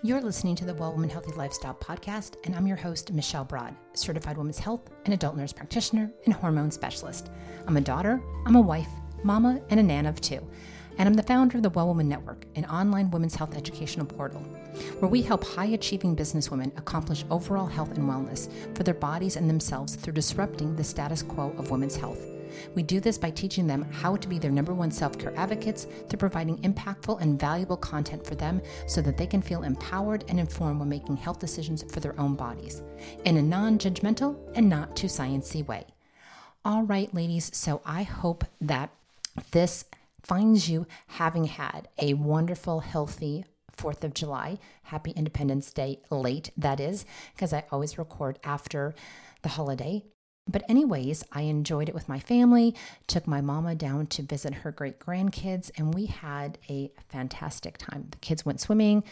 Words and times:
You're 0.00 0.20
listening 0.20 0.54
to 0.54 0.64
the 0.64 0.74
Well 0.74 0.92
Woman 0.92 1.10
Healthy 1.10 1.32
Lifestyle 1.32 1.74
podcast, 1.74 2.36
and 2.44 2.54
I'm 2.54 2.68
your 2.68 2.76
host, 2.76 3.12
Michelle 3.12 3.44
Broad, 3.44 3.74
certified 3.94 4.36
women's 4.36 4.60
health 4.60 4.88
and 5.04 5.12
adult 5.12 5.36
nurse 5.36 5.52
practitioner 5.52 6.08
and 6.24 6.32
hormone 6.32 6.70
specialist. 6.70 7.30
I'm 7.66 7.76
a 7.76 7.80
daughter, 7.80 8.22
I'm 8.46 8.54
a 8.54 8.60
wife, 8.60 8.88
mama, 9.24 9.60
and 9.70 9.80
a 9.80 9.82
nan 9.82 10.06
of 10.06 10.20
two. 10.20 10.40
And 10.98 11.08
I'm 11.08 11.14
the 11.14 11.24
founder 11.24 11.56
of 11.56 11.64
the 11.64 11.70
Well 11.70 11.88
Woman 11.88 12.08
Network, 12.08 12.44
an 12.54 12.64
online 12.66 13.10
women's 13.10 13.34
health 13.34 13.56
educational 13.56 14.06
portal, 14.06 14.40
where 15.00 15.10
we 15.10 15.20
help 15.20 15.42
high 15.42 15.66
achieving 15.66 16.14
businesswomen 16.14 16.78
accomplish 16.78 17.24
overall 17.28 17.66
health 17.66 17.98
and 17.98 18.08
wellness 18.08 18.48
for 18.76 18.84
their 18.84 18.94
bodies 18.94 19.34
and 19.34 19.50
themselves 19.50 19.96
through 19.96 20.12
disrupting 20.12 20.76
the 20.76 20.84
status 20.84 21.24
quo 21.24 21.52
of 21.58 21.72
women's 21.72 21.96
health. 21.96 22.24
We 22.74 22.82
do 22.82 23.00
this 23.00 23.18
by 23.18 23.30
teaching 23.30 23.66
them 23.66 23.82
how 23.90 24.16
to 24.16 24.28
be 24.28 24.38
their 24.38 24.50
number 24.50 24.74
one 24.74 24.90
self 24.90 25.18
care 25.18 25.36
advocates 25.36 25.86
through 26.08 26.18
providing 26.18 26.58
impactful 26.58 27.20
and 27.20 27.38
valuable 27.38 27.76
content 27.76 28.26
for 28.26 28.34
them 28.34 28.62
so 28.86 29.00
that 29.02 29.16
they 29.16 29.26
can 29.26 29.42
feel 29.42 29.62
empowered 29.62 30.24
and 30.28 30.38
informed 30.38 30.80
when 30.80 30.88
making 30.88 31.16
health 31.16 31.38
decisions 31.38 31.84
for 31.92 32.00
their 32.00 32.18
own 32.20 32.34
bodies 32.34 32.82
in 33.24 33.36
a 33.36 33.42
non 33.42 33.78
judgmental 33.78 34.36
and 34.54 34.68
not 34.68 34.96
too 34.96 35.06
sciencey 35.06 35.66
way. 35.66 35.86
All 36.64 36.82
right, 36.82 37.12
ladies, 37.14 37.50
so 37.56 37.80
I 37.84 38.02
hope 38.02 38.44
that 38.60 38.90
this 39.52 39.84
finds 40.22 40.68
you 40.68 40.86
having 41.06 41.44
had 41.44 41.88
a 41.98 42.14
wonderful, 42.14 42.80
healthy, 42.80 43.44
4th 43.76 44.04
of 44.04 44.12
July. 44.12 44.58
Happy 44.84 45.12
Independence 45.12 45.72
Day 45.72 46.00
late, 46.10 46.50
that 46.56 46.80
is, 46.80 47.06
because 47.34 47.52
I 47.52 47.64
always 47.70 47.96
record 47.96 48.38
after 48.44 48.94
the 49.42 49.50
holiday. 49.50 50.04
But, 50.48 50.64
anyways, 50.68 51.24
I 51.30 51.42
enjoyed 51.42 51.88
it 51.88 51.94
with 51.94 52.08
my 52.08 52.18
family, 52.18 52.74
took 53.06 53.26
my 53.26 53.42
mama 53.42 53.74
down 53.74 54.06
to 54.06 54.22
visit 54.22 54.54
her 54.54 54.72
great 54.72 54.98
grandkids, 54.98 55.70
and 55.76 55.94
we 55.94 56.06
had 56.06 56.58
a 56.70 56.90
fantastic 57.08 57.76
time. 57.76 58.08
The 58.10 58.18
kids 58.18 58.46
went 58.46 58.60
swimming, 58.60 59.04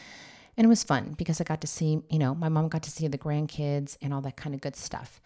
and 0.56 0.64
it 0.64 0.68
was 0.68 0.82
fun 0.82 1.14
because 1.18 1.40
I 1.40 1.45
got 1.45 1.60
to 1.60 1.66
see, 1.66 2.00
you 2.09 2.18
know, 2.18 2.34
my 2.34 2.48
mom 2.48 2.68
got 2.68 2.82
to 2.84 2.90
see 2.90 3.06
the 3.06 3.18
grandkids 3.18 3.98
and 4.00 4.14
all 4.14 4.22
that 4.22 4.37
kind 4.37 4.54
of 4.54 4.62
good 4.62 4.76
stuff. 4.76 5.20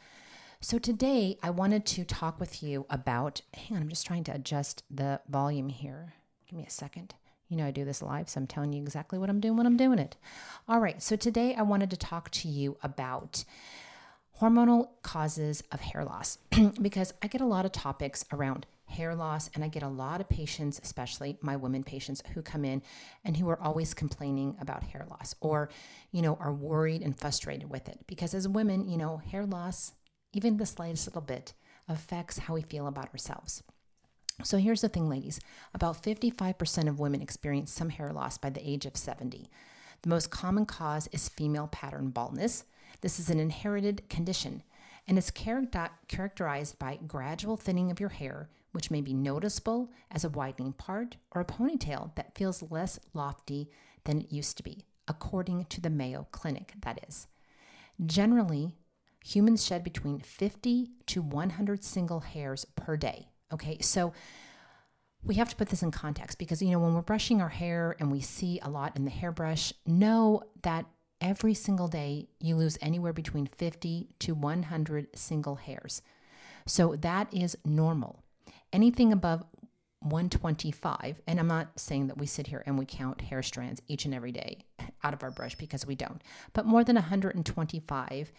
So, 0.61 0.79
today 0.79 1.39
I 1.43 1.51
wanted 1.51 1.87
to 1.87 2.05
talk 2.05 2.41
with 2.41 2.61
you 2.61 2.87
about, 2.91 3.43
hang 3.55 3.77
on, 3.77 3.83
I'm 3.83 3.89
just 3.89 4.07
trying 4.07 4.25
to 4.25 4.35
adjust 4.35 4.83
the 4.91 5.21
volume 5.29 5.69
here. 5.69 6.15
Give 6.49 6.59
me 6.59 6.67
a 6.67 6.71
second. 6.71 7.15
You 7.49 7.57
know, 7.57 7.67
I 7.67 7.71
do 7.71 7.85
this 7.85 8.03
live, 8.03 8.29
so 8.29 8.41
I'm 8.41 8.47
telling 8.47 8.73
you 8.73 8.83
exactly 8.83 9.19
what 9.19 9.31
I'm 9.31 9.41
doing 9.41 9.57
when 9.57 9.67
I'm 9.67 9.77
doing 9.77 9.99
it. 9.99 10.17
All 10.69 10.81
right, 10.81 11.03
so 11.03 11.17
today 11.17 11.55
I 11.55 11.63
wanted 11.63 11.91
to 11.91 11.97
talk 11.97 12.31
to 12.31 12.49
you 12.49 12.77
about 12.83 13.45
hormonal 14.41 14.89
causes 15.03 15.63
of 15.71 15.81
hair 15.81 16.05
loss 16.05 16.39
because 16.83 17.13
I 17.23 17.27
get 17.27 17.41
a 17.41 17.47
lot 17.47 17.67
of 17.67 17.73
topics 17.73 18.25
around 18.33 18.67
hair 18.87 19.15
loss 19.15 19.51
and 19.55 19.63
I 19.63 19.69
get 19.69 19.83
a 19.83 19.89
lot 19.89 20.21
of 20.21 20.29
patients, 20.29 20.81
especially 20.83 21.39
my 21.41 21.57
women 21.57 21.85
patients 21.85 22.23
who 22.35 22.43
come 22.43 22.65
in 22.65 22.83
and 23.25 23.37
who 23.37 23.49
are 23.49 23.61
always 23.61 23.95
complaining 23.95 24.57
about 24.61 24.83
hair 24.83 25.07
loss 25.09 25.35
or, 25.41 25.71
you 26.11 26.23
know, 26.23 26.37
are 26.41 26.53
worried 26.53 27.03
and 27.03 27.19
frustrated 27.19 27.71
with 27.71 27.89
it 27.89 28.01
because 28.07 28.35
as 28.35 28.49
women, 28.49 28.89
you 28.89 28.97
know, 28.97 29.19
hair 29.19 29.47
loss, 29.47 29.93
even 30.33 30.57
the 30.57 30.67
slightest 30.67 31.07
little 31.07 31.21
bit 31.21 31.53
affects 31.89 32.39
how 32.39 32.55
we 32.55 32.63
feel 32.63 32.87
about 32.87 33.11
ourselves. 33.11 33.63
So 34.43 34.57
here's 34.57 34.81
the 34.81 34.89
thing, 34.89 35.09
ladies 35.09 35.39
about 35.75 36.03
55% 36.03 36.89
of 36.89 36.99
women 36.99 37.21
experience 37.21 37.71
some 37.71 37.91
hair 37.91 38.13
loss 38.13 38.39
by 38.39 38.51
the 38.51 38.69
age 38.69 38.87
of 38.87 38.97
70. 38.97 39.51
The 40.03 40.09
most 40.09 40.31
common 40.31 40.65
cause 40.67 41.09
is 41.13 41.29
female 41.29 41.69
pattern 41.69 42.09
baldness. 42.09 42.65
This 43.01 43.19
is 43.19 43.31
an 43.31 43.41
inherited 43.41 44.09
condition 44.09 44.63
and 45.09 45.17
is 45.19 45.31
characterized 45.31 46.79
by 46.79 46.99
gradual 47.07 47.57
thinning 47.57 47.91
of 47.91 48.01
your 48.01 48.11
hair, 48.11 48.49
which 48.73 48.91
may 48.91 49.01
be 49.01 49.15
noticeable 49.15 49.91
as 50.11 50.25
a 50.25 50.29
widening 50.29 50.73
part 50.73 51.17
or 51.33 51.41
a 51.41 51.45
ponytail 51.45 52.15
that 52.15 52.37
feels 52.37 52.63
less 52.71 53.01
lofty 53.15 53.71
than 54.05 54.21
it 54.21 54.33
used 54.33 54.57
to 54.59 54.63
be, 54.63 54.85
according 55.09 55.65
to 55.65 55.81
the 55.81 55.91
Mayo 55.91 56.27
Clinic, 56.31 56.75
that 56.83 57.05
is. 57.09 57.27
Generally, 58.05 58.75
humans 59.25 59.65
shed 59.65 59.83
between 59.83 60.21
50 60.21 60.91
to 61.07 61.23
100 61.23 61.85
single 61.85 62.21
hairs 62.21 62.65
per 62.77 62.97
day. 62.97 63.29
Okay, 63.53 63.79
so 63.81 64.13
we 65.23 65.35
have 65.35 65.49
to 65.49 65.57
put 65.57 65.69
this 65.69 65.83
in 65.83 65.91
context 65.91 66.39
because, 66.39 66.63
you 66.63 66.71
know, 66.71 66.79
when 66.79 66.95
we're 66.95 67.03
brushing 67.03 67.43
our 67.43 67.49
hair 67.49 67.97
and 67.99 68.11
we 68.13 68.21
see 68.21 68.61
a 68.63 68.71
lot 68.71 68.97
in 68.97 69.05
the 69.05 69.11
hairbrush, 69.11 69.73
know 69.87 70.43
that 70.63 70.87
every 71.21 71.55
single 71.55 71.89
day 71.89 72.29
you 72.41 72.57
lose 72.57 72.79
anywhere 72.81 73.13
between 73.13 73.47
50 73.47 74.09
to 74.21 74.35
100 74.35 75.09
single 75.15 75.57
hairs. 75.57 76.03
So 76.67 76.97
that 76.97 77.33
is 77.33 77.57
normal. 77.65 78.23
Anything 78.73 79.13
above 79.13 79.45
125, 80.01 81.21
and 81.27 81.39
I'm 81.39 81.47
not 81.47 81.79
saying 81.79 82.07
that 82.07 82.17
we 82.17 82.27
sit 82.27 82.47
here 82.47 82.63
and 82.65 82.79
we 82.79 82.87
count 82.87 83.21
hair 83.21 83.43
strands 83.43 83.83
each 83.87 84.07
and 84.07 84.15
every 84.15 84.33
day 84.33 84.65
out 85.05 85.13
of 85.13 85.23
our 85.23 85.31
brush 85.31 85.57
because 85.57 85.87
we 85.87 85.95
don't, 85.95 86.23
but 86.55 86.65
more 86.65 86.85
than 86.85 86.97
125 86.97 88.33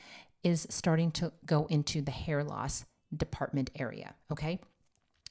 is 0.43 0.67
starting 0.69 1.11
to 1.11 1.31
go 1.45 1.67
into 1.67 2.01
the 2.01 2.11
hair 2.11 2.43
loss 2.43 2.85
department 3.15 3.69
area, 3.75 4.15
okay? 4.31 4.59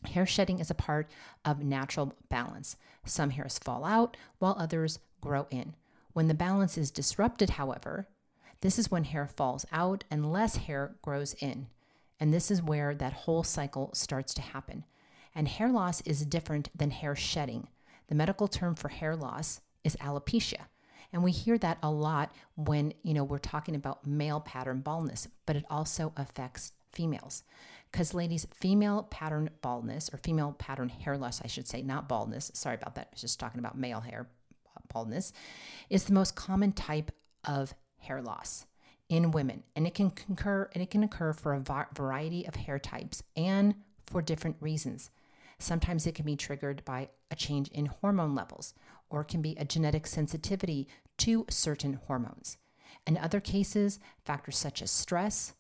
Hair 0.05 0.27
shedding 0.27 0.61
is 0.61 0.71
a 0.71 0.75
part 0.75 1.11
of 1.45 1.65
natural 1.65 2.15
balance. 2.29 2.77
Some 3.05 3.31
hairs 3.31 3.59
fall 3.59 3.85
out 3.85 4.17
while 4.39 4.57
others 4.59 5.01
grow 5.21 5.47
in. 5.51 5.75
When 6.13 6.29
the 6.29 6.35
balance 6.35 6.77
is 6.77 6.91
disrupted, 6.91 7.51
however, 7.51 8.09
this 8.61 8.79
is 8.79 8.91
when 8.91 9.05
hair 9.05 9.27
falls 9.27 9.65
out 9.73 10.05
and 10.11 10.33
less 10.33 10.57
hair 10.57 10.97
grows 11.03 11.35
in. 11.35 11.69
And 12.19 12.35
this 12.35 12.51
is 12.51 12.63
where 12.63 12.95
that 12.95 13.13
whole 13.13 13.43
cycle 13.43 13.91
starts 13.95 14.35
to 14.35 14.43
happen. 14.43 14.85
And 15.35 15.49
hair 15.49 15.71
loss 15.71 16.01
is 16.03 16.27
different 16.27 16.69
than 16.77 16.91
hair 16.91 17.17
shedding. 17.17 17.69
The 18.09 18.15
medical 18.15 18.49
term 18.49 18.75
for 18.75 18.89
hair 18.89 19.17
loss 19.17 19.61
is 19.85 19.97
alopecia. 19.97 20.67
And 21.13 21.25
we 21.25 21.33
hear 21.33 21.57
that 21.59 21.79
a 21.83 21.91
lot 21.91 22.33
when, 22.57 22.93
you 23.03 23.15
know, 23.15 23.25
we're 23.25 23.39
talking 23.39 23.75
about 23.75 24.07
male 24.07 24.41
pattern 24.41 24.81
baldness, 24.81 25.29
but 25.47 25.57
it 25.57 25.65
also 25.71 26.13
affects 26.17 26.73
females. 26.93 27.43
Because, 27.91 28.15
ladies, 28.15 28.47
female 28.53 29.05
pattern 29.05 29.51
baldness 29.63 30.11
or 30.13 30.19
female 30.19 30.55
pattern 30.59 30.89
hair 30.89 31.17
loss, 31.17 31.41
I 31.43 31.49
should 31.49 31.67
say, 31.67 31.83
not 31.83 32.09
baldness. 32.09 32.51
Sorry 32.55 32.77
about 32.77 32.95
that. 32.97 33.09
I 33.11 33.15
was 33.15 33.21
just 33.23 33.41
talking 33.41 33.59
about 33.59 33.79
male 33.79 34.01
hair 34.01 34.29
baldness, 34.93 35.33
is 35.89 36.05
the 36.05 36.13
most 36.13 36.35
common 36.35 36.73
type 36.73 37.11
of 37.45 37.75
hair 37.99 38.21
loss 38.21 38.67
in 39.09 39.33
women, 39.33 39.65
and 39.75 39.87
it 39.87 39.95
can 39.95 40.11
concur 40.11 40.71
and 40.73 40.83
it 40.83 40.91
can 40.91 41.03
occur 41.03 41.33
for 41.33 41.53
a 41.53 41.87
variety 41.95 42.47
of 42.47 42.55
hair 42.55 42.79
types 42.79 43.23
and 43.37 43.75
for 44.07 44.23
different 44.23 44.57
reasons. 44.61 45.11
Sometimes 45.59 46.07
it 46.07 46.15
can 46.15 46.25
be 46.25 46.37
triggered 46.37 46.85
by 46.85 47.11
a 47.31 47.37
change 47.37 47.69
in 47.69 47.87
hormone 47.87 48.35
levels, 48.35 48.73
or 49.11 49.23
it 49.23 49.29
can 49.29 49.43
be 49.43 49.57
a 49.57 49.65
genetic 49.65 50.07
sensitivity 50.07 50.89
to 51.19 51.45
certain 51.51 52.01
hormones. 52.07 52.57
In 53.07 53.19
other 53.19 53.41
cases, 53.41 53.99
factors 54.25 54.57
such 54.57 54.81
as 54.81 54.91
stress, 54.91 55.55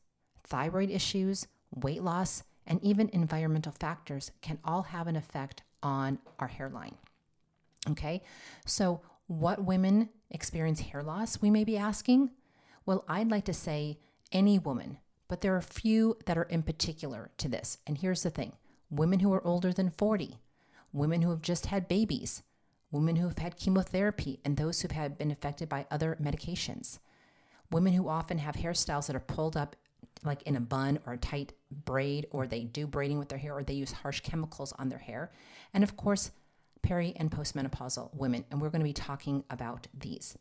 thyroid 0.44 0.90
issues, 0.90 1.46
weight 1.74 2.02
loss, 2.02 2.44
and 2.66 2.82
even 2.82 3.10
environmental 3.12 3.72
factors 3.72 4.30
can 4.40 4.58
all 4.64 4.82
have 4.82 5.06
an 5.06 5.16
effect 5.16 5.62
on 5.82 6.18
our 6.38 6.48
hairline. 6.48 6.94
Okay, 7.88 8.22
so 8.64 9.00
what 9.30 9.64
women 9.64 10.08
experience 10.28 10.80
hair 10.80 11.04
loss, 11.04 11.40
we 11.40 11.50
may 11.50 11.62
be 11.62 11.78
asking? 11.78 12.30
Well, 12.84 13.04
I'd 13.06 13.30
like 13.30 13.44
to 13.44 13.54
say 13.54 14.00
any 14.32 14.58
woman, 14.58 14.98
but 15.28 15.40
there 15.40 15.54
are 15.54 15.58
a 15.58 15.62
few 15.62 16.18
that 16.26 16.36
are 16.36 16.42
in 16.42 16.64
particular 16.64 17.30
to 17.36 17.48
this. 17.48 17.78
And 17.86 17.98
here's 17.98 18.24
the 18.24 18.30
thing 18.30 18.54
women 18.90 19.20
who 19.20 19.32
are 19.32 19.46
older 19.46 19.72
than 19.72 19.90
40, 19.90 20.40
women 20.92 21.22
who 21.22 21.30
have 21.30 21.42
just 21.42 21.66
had 21.66 21.86
babies, 21.86 22.42
women 22.90 23.14
who 23.14 23.28
have 23.28 23.38
had 23.38 23.56
chemotherapy, 23.56 24.40
and 24.44 24.56
those 24.56 24.80
who've 24.80 25.18
been 25.18 25.30
affected 25.30 25.68
by 25.68 25.86
other 25.92 26.18
medications, 26.20 26.98
women 27.70 27.92
who 27.92 28.08
often 28.08 28.38
have 28.38 28.56
hairstyles 28.56 29.06
that 29.06 29.14
are 29.14 29.20
pulled 29.20 29.56
up 29.56 29.76
like 30.24 30.42
in 30.42 30.56
a 30.56 30.60
bun 30.60 30.98
or 31.06 31.12
a 31.12 31.18
tight 31.18 31.52
braid, 31.70 32.26
or 32.32 32.48
they 32.48 32.64
do 32.64 32.88
braiding 32.88 33.20
with 33.20 33.28
their 33.28 33.38
hair, 33.38 33.54
or 33.54 33.62
they 33.62 33.74
use 33.74 33.92
harsh 33.92 34.22
chemicals 34.22 34.72
on 34.76 34.88
their 34.88 34.98
hair. 34.98 35.30
And 35.72 35.84
of 35.84 35.96
course, 35.96 36.32
peri 36.82 37.12
and 37.16 37.30
postmenopausal 37.30 38.14
women, 38.14 38.44
and 38.50 38.60
we're 38.60 38.70
going 38.70 38.80
to 38.80 38.84
be 38.84 38.92
talking 38.92 39.44
about 39.50 39.86
these. 39.98 40.36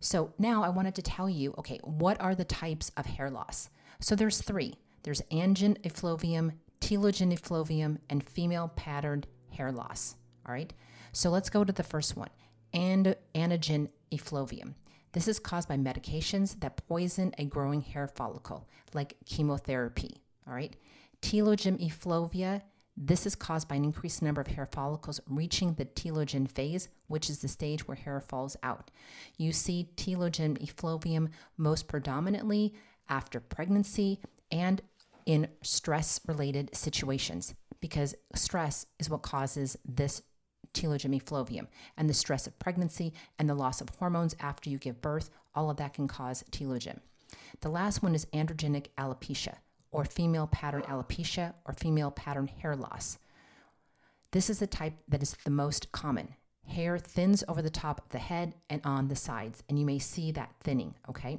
So 0.00 0.32
now 0.38 0.64
I 0.64 0.68
wanted 0.68 0.94
to 0.96 1.02
tell 1.02 1.30
you, 1.30 1.54
okay, 1.58 1.78
what 1.84 2.20
are 2.20 2.34
the 2.34 2.44
types 2.44 2.90
of 2.96 3.06
hair 3.06 3.30
loss? 3.30 3.70
So 4.00 4.16
there's 4.16 4.42
three. 4.42 4.74
There's 5.04 5.22
anagen 5.30 5.76
effluvium, 5.84 6.52
telogen 6.80 7.32
effluvium, 7.32 7.98
and 8.10 8.28
female 8.28 8.72
patterned 8.74 9.26
hair 9.50 9.70
loss. 9.70 10.16
All 10.46 10.52
right. 10.52 10.72
So 11.12 11.30
let's 11.30 11.50
go 11.50 11.62
to 11.62 11.72
the 11.72 11.82
first 11.82 12.16
one, 12.16 12.30
and 12.72 13.14
anagen 13.34 13.90
effluvium. 14.10 14.74
This 15.12 15.28
is 15.28 15.38
caused 15.38 15.68
by 15.68 15.76
medications 15.76 16.58
that 16.60 16.86
poison 16.88 17.34
a 17.38 17.44
growing 17.44 17.82
hair 17.82 18.08
follicle, 18.08 18.68
like 18.94 19.16
chemotherapy. 19.26 20.22
All 20.48 20.54
right. 20.54 20.74
Telogen 21.20 21.80
effluvia 21.80 22.62
this 22.96 23.26
is 23.26 23.34
caused 23.34 23.68
by 23.68 23.76
an 23.76 23.84
increased 23.84 24.22
number 24.22 24.40
of 24.40 24.48
hair 24.48 24.66
follicles 24.66 25.20
reaching 25.28 25.74
the 25.74 25.84
telogen 25.84 26.50
phase, 26.50 26.88
which 27.06 27.30
is 27.30 27.38
the 27.38 27.48
stage 27.48 27.88
where 27.88 27.96
hair 27.96 28.20
falls 28.20 28.56
out. 28.62 28.90
You 29.38 29.52
see 29.52 29.90
telogen 29.96 30.62
effluvium 30.62 31.30
most 31.56 31.88
predominantly 31.88 32.74
after 33.08 33.40
pregnancy 33.40 34.20
and 34.50 34.82
in 35.24 35.48
stress 35.62 36.20
related 36.26 36.74
situations 36.74 37.54
because 37.80 38.14
stress 38.34 38.86
is 38.98 39.08
what 39.08 39.22
causes 39.22 39.76
this 39.84 40.22
telogen 40.74 41.14
effluvium. 41.14 41.68
And 41.96 42.08
the 42.08 42.14
stress 42.14 42.46
of 42.46 42.58
pregnancy 42.58 43.12
and 43.38 43.48
the 43.48 43.54
loss 43.54 43.80
of 43.80 43.90
hormones 43.90 44.36
after 44.40 44.70
you 44.70 44.78
give 44.78 45.02
birth, 45.02 45.30
all 45.54 45.70
of 45.70 45.76
that 45.78 45.94
can 45.94 46.08
cause 46.08 46.44
telogen. 46.50 47.00
The 47.60 47.68
last 47.68 48.02
one 48.02 48.14
is 48.14 48.26
androgenic 48.26 48.88
alopecia, 48.98 49.56
or 49.92 50.04
female 50.04 50.46
pattern 50.48 50.82
alopecia, 50.82 51.54
or 51.64 51.74
female 51.74 52.10
pattern 52.10 52.48
hair 52.48 52.74
loss. 52.74 53.18
This 54.32 54.50
is 54.50 54.58
the 54.58 54.66
type 54.66 54.94
that 55.08 55.22
is 55.22 55.36
the 55.44 55.50
most 55.50 55.92
common. 55.92 56.34
Hair 56.66 56.98
thins 56.98 57.44
over 57.46 57.60
the 57.60 57.70
top 57.70 58.00
of 58.00 58.08
the 58.08 58.18
head 58.18 58.54
and 58.70 58.80
on 58.84 59.08
the 59.08 59.16
sides, 59.16 59.62
and 59.68 59.78
you 59.78 59.84
may 59.84 59.98
see 59.98 60.32
that 60.32 60.54
thinning, 60.60 60.94
okay? 61.08 61.38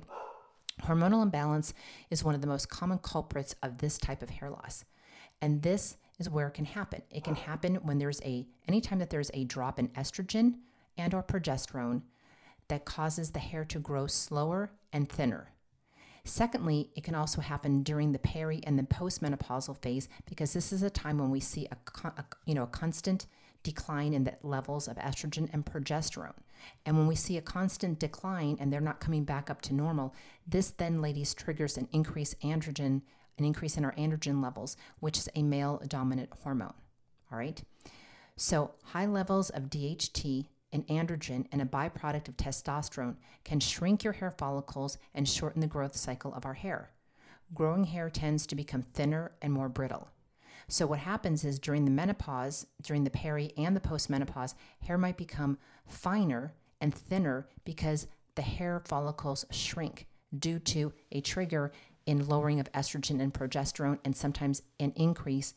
Hormonal 0.84 1.24
imbalance 1.24 1.74
is 2.10 2.24
one 2.24 2.36
of 2.36 2.42
the 2.42 2.48
most 2.48 2.70
common 2.70 3.00
culprits 3.00 3.56
of 3.64 3.80
this 3.80 3.98
type 3.98 4.22
of 4.22 4.30
hair 4.30 4.50
loss. 4.50 4.86
And 5.42 5.62
this 5.62 5.98
is 6.20 6.30
where 6.30 6.48
it 6.48 6.54
can 6.54 6.66
happen. 6.66 7.02
It 7.10 7.24
can 7.24 7.36
happen 7.36 7.76
when 7.76 8.00
there's 8.00 8.22
a 8.22 8.46
anytime 8.68 9.00
that 9.00 9.10
there's 9.10 9.32
a 9.34 9.46
drop 9.46 9.80
in 9.80 9.90
estrogen 9.90 10.56
and 10.98 11.14
or 11.14 11.24
progesterone 11.24 12.04
that 12.68 12.86
causes 12.86 13.32
the 13.32 13.40
hair 13.40 13.66
to 13.66 13.80
grow 13.80 14.08
slower 14.08 14.72
and 14.92 15.10
thinner. 15.10 15.52
Secondly, 16.26 16.90
it 16.96 17.04
can 17.04 17.16
also 17.16 17.42
happen 17.42 17.84
during 17.84 18.12
the 18.12 18.20
peri 18.20 18.62
and 18.64 18.80
the 18.80 18.84
postmenopausal 18.84 19.78
phase 19.82 20.08
because 20.26 20.54
this 20.54 20.72
is 20.72 20.82
a 20.82 20.90
time 20.90 21.18
when 21.18 21.30
we 21.30 21.40
see 21.40 21.68
a, 21.72 21.78
a 22.06 22.26
you 22.46 22.56
know 22.56 22.64
a 22.64 22.68
constant 22.68 23.26
decline 23.62 24.14
in 24.14 24.24
the 24.24 24.36
levels 24.42 24.88
of 24.88 24.98
estrogen 24.98 25.50
and 25.54 25.66
progesterone. 25.66 26.36
And 26.86 26.98
when 26.98 27.08
we 27.08 27.16
see 27.16 27.38
a 27.38 27.42
constant 27.42 28.00
decline 28.00 28.58
and 28.60 28.72
they're 28.72 28.82
not 28.82 29.00
coming 29.00 29.24
back 29.24 29.50
up 29.50 29.62
to 29.64 29.74
normal, 29.74 30.14
this 30.48 30.72
then 30.72 31.02
ladies 31.02 31.34
triggers 31.34 31.78
an 31.78 31.88
increase 31.92 32.36
androgen 32.36 33.02
an 33.38 33.46
increase 33.46 33.78
in 33.78 33.86
our 33.86 33.94
androgen 33.94 34.44
levels, 34.44 34.78
which 35.00 35.18
is 35.18 35.30
a 35.36 35.42
male 35.42 35.82
dominant 35.88 36.30
hormone. 36.44 36.74
All 37.32 37.38
right. 37.38 37.62
So, 38.36 38.72
high 38.84 39.06
levels 39.06 39.50
of 39.50 39.64
DHT 39.64 40.48
and 40.74 40.86
androgen 40.88 41.46
and 41.52 41.62
a 41.62 41.66
byproduct 41.66 42.28
of 42.28 42.36
testosterone 42.36 43.16
can 43.46 43.60
shrink 43.60 44.04
your 44.04 44.14
hair 44.14 44.32
follicles 44.32 44.98
and 45.14 45.30
shorten 45.30 45.62
the 45.62 45.68
growth 45.68 45.96
cycle 45.96 46.34
of 46.34 46.46
our 46.46 46.56
hair. 46.56 46.90
Growing 47.54 47.86
hair 47.86 48.10
tends 48.10 48.48
to 48.48 48.56
become 48.56 48.82
thinner 48.82 49.32
and 49.42 49.54
more 49.54 49.70
brittle. 49.70 50.10
So, 50.68 50.88
what 50.88 51.00
happens 51.00 51.46
is 51.46 51.60
during 51.60 51.86
the 51.86 51.92
menopause, 51.92 52.66
during 52.82 53.04
the 53.04 53.10
peri 53.10 53.52
and 53.58 53.76
the 53.76 53.82
postmenopause, 53.82 54.56
hair 54.82 54.98
might 54.98 55.18
become 55.18 55.58
finer 55.86 56.54
and 56.82 56.94
thinner 56.94 57.48
because 57.64 58.08
the 58.36 58.42
hair 58.42 58.82
follicles 58.84 59.46
shrink 59.52 60.08
due 60.38 60.60
to 60.60 60.94
a 61.12 61.22
trigger 61.22 61.72
in 62.06 62.28
lowering 62.28 62.60
of 62.60 62.72
estrogen 62.72 63.22
and 63.22 63.34
progesterone, 63.34 64.00
and 64.04 64.16
sometimes 64.16 64.62
an 64.80 64.92
increase 64.96 65.54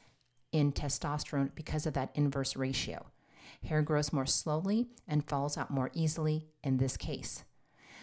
in 0.53 0.73
testosterone 0.73 1.51
because 1.55 1.87
of 1.87 1.95
that 1.95 2.11
inverse 2.15 2.57
ratio. 2.57 3.07
Hair 3.65 3.83
grows 3.83 4.13
more 4.13 4.27
slowly 4.27 4.89
and 5.07 5.29
falls 5.29 5.57
out 5.57 5.71
more 5.71 5.91
easily 5.93 6.47
in 6.63 6.77
this 6.77 6.97
case. 6.97 7.45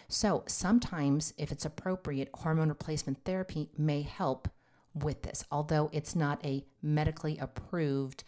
So, 0.08 0.44
sometimes, 0.46 1.32
if 1.38 1.50
it's 1.50 1.64
appropriate, 1.64 2.28
hormone 2.34 2.68
replacement 2.68 3.24
therapy 3.24 3.70
may 3.78 4.02
help 4.02 4.48
with 4.94 5.22
this, 5.22 5.44
although 5.50 5.90
it's 5.92 6.14
not 6.14 6.44
a 6.44 6.64
medically 6.82 7.38
approved 7.38 8.24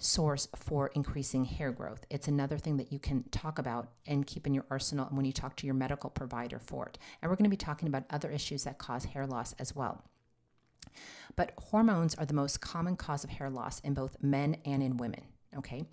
source 0.00 0.48
for 0.56 0.88
increasing 0.88 1.44
hair 1.44 1.70
growth. 1.70 2.06
It's 2.08 2.26
another 2.26 2.56
thing 2.56 2.78
that 2.78 2.90
you 2.90 2.98
can 2.98 3.24
talk 3.24 3.58
about 3.58 3.90
and 4.06 4.26
keep 4.26 4.46
in 4.46 4.54
your 4.54 4.64
arsenal 4.70 5.06
when 5.10 5.26
you 5.26 5.32
talk 5.32 5.56
to 5.56 5.66
your 5.66 5.74
medical 5.74 6.08
provider 6.08 6.58
for 6.58 6.86
it. 6.86 6.98
And 7.20 7.30
we're 7.30 7.36
going 7.36 7.44
to 7.44 7.50
be 7.50 7.56
talking 7.56 7.86
about 7.86 8.04
other 8.08 8.30
issues 8.30 8.64
that 8.64 8.78
cause 8.78 9.04
hair 9.04 9.26
loss 9.26 9.54
as 9.58 9.76
well. 9.76 10.02
But 11.36 11.52
hormones 11.58 12.14
are 12.14 12.24
the 12.24 12.34
most 12.34 12.60
common 12.60 12.96
cause 12.96 13.24
of 13.24 13.30
hair 13.30 13.50
loss 13.50 13.80
in 13.80 13.94
both 13.94 14.16
men 14.22 14.56
and 14.64 14.82
in 14.82 14.96
women, 14.96 15.22
okay? 15.56 15.84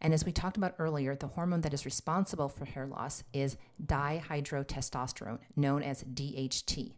And 0.00 0.12
as 0.12 0.24
we 0.24 0.32
talked 0.32 0.56
about 0.56 0.74
earlier, 0.78 1.14
the 1.14 1.28
hormone 1.28 1.60
that 1.60 1.74
is 1.74 1.84
responsible 1.84 2.48
for 2.48 2.64
hair 2.64 2.86
loss 2.86 3.22
is 3.32 3.56
dihydrotestosterone, 3.84 5.38
known 5.54 5.82
as 5.82 6.02
DHT. 6.02 6.92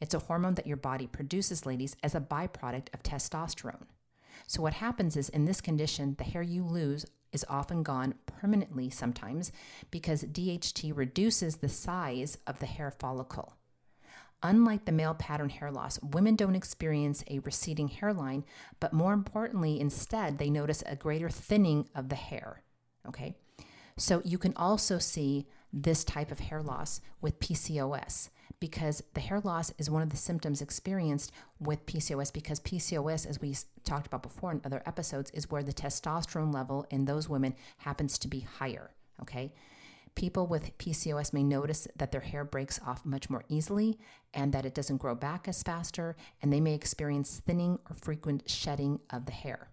It's 0.00 0.14
a 0.14 0.18
hormone 0.18 0.54
that 0.56 0.66
your 0.66 0.76
body 0.76 1.06
produces, 1.06 1.64
ladies, 1.64 1.96
as 2.02 2.14
a 2.14 2.20
byproduct 2.20 2.92
of 2.92 3.02
testosterone. 3.02 3.86
So, 4.46 4.60
what 4.60 4.74
happens 4.74 5.16
is 5.16 5.28
in 5.28 5.44
this 5.44 5.60
condition, 5.60 6.16
the 6.18 6.24
hair 6.24 6.42
you 6.42 6.64
lose 6.64 7.06
is 7.32 7.46
often 7.48 7.82
gone 7.82 8.14
permanently 8.26 8.90
sometimes 8.90 9.52
because 9.90 10.24
DHT 10.24 10.94
reduces 10.94 11.56
the 11.56 11.68
size 11.68 12.36
of 12.46 12.58
the 12.58 12.66
hair 12.66 12.90
follicle. 12.90 13.54
Unlike 14.42 14.86
the 14.86 14.92
male 14.92 15.14
pattern 15.14 15.50
hair 15.50 15.70
loss, 15.70 16.00
women 16.02 16.34
don't 16.34 16.56
experience 16.56 17.22
a 17.30 17.38
receding 17.40 17.88
hairline, 17.88 18.44
but 18.80 18.92
more 18.92 19.12
importantly, 19.12 19.78
instead, 19.78 20.38
they 20.38 20.50
notice 20.50 20.82
a 20.84 20.96
greater 20.96 21.30
thinning 21.30 21.88
of 21.94 22.08
the 22.08 22.16
hair. 22.16 22.62
Okay? 23.06 23.36
So 23.96 24.20
you 24.24 24.38
can 24.38 24.52
also 24.56 24.98
see 24.98 25.46
this 25.72 26.04
type 26.04 26.30
of 26.30 26.40
hair 26.40 26.62
loss 26.62 27.00
with 27.20 27.38
PCOS 27.38 28.30
because 28.58 29.02
the 29.14 29.20
hair 29.20 29.40
loss 29.40 29.72
is 29.78 29.90
one 29.90 30.02
of 30.02 30.10
the 30.10 30.16
symptoms 30.16 30.60
experienced 30.60 31.32
with 31.58 31.86
PCOS 31.86 32.32
because 32.32 32.60
PCOS, 32.60 33.26
as 33.26 33.40
we 33.40 33.56
talked 33.84 34.06
about 34.06 34.22
before 34.22 34.52
in 34.52 34.60
other 34.64 34.82
episodes, 34.86 35.30
is 35.32 35.50
where 35.50 35.62
the 35.62 35.72
testosterone 35.72 36.54
level 36.54 36.86
in 36.90 37.04
those 37.04 37.28
women 37.28 37.54
happens 37.78 38.18
to 38.18 38.28
be 38.28 38.40
higher. 38.40 38.90
Okay. 39.20 39.52
People 40.14 40.46
with 40.46 40.76
PCOS 40.78 41.32
may 41.32 41.42
notice 41.42 41.88
that 41.96 42.12
their 42.12 42.20
hair 42.20 42.44
breaks 42.44 42.78
off 42.86 43.04
much 43.04 43.30
more 43.30 43.44
easily 43.48 43.98
and 44.34 44.52
that 44.52 44.66
it 44.66 44.74
doesn't 44.74 44.98
grow 44.98 45.14
back 45.14 45.48
as 45.48 45.62
faster, 45.62 46.16
and 46.40 46.52
they 46.52 46.60
may 46.60 46.74
experience 46.74 47.40
thinning 47.44 47.78
or 47.88 47.96
frequent 47.96 48.48
shedding 48.48 49.00
of 49.10 49.26
the 49.26 49.32
hair. 49.32 49.68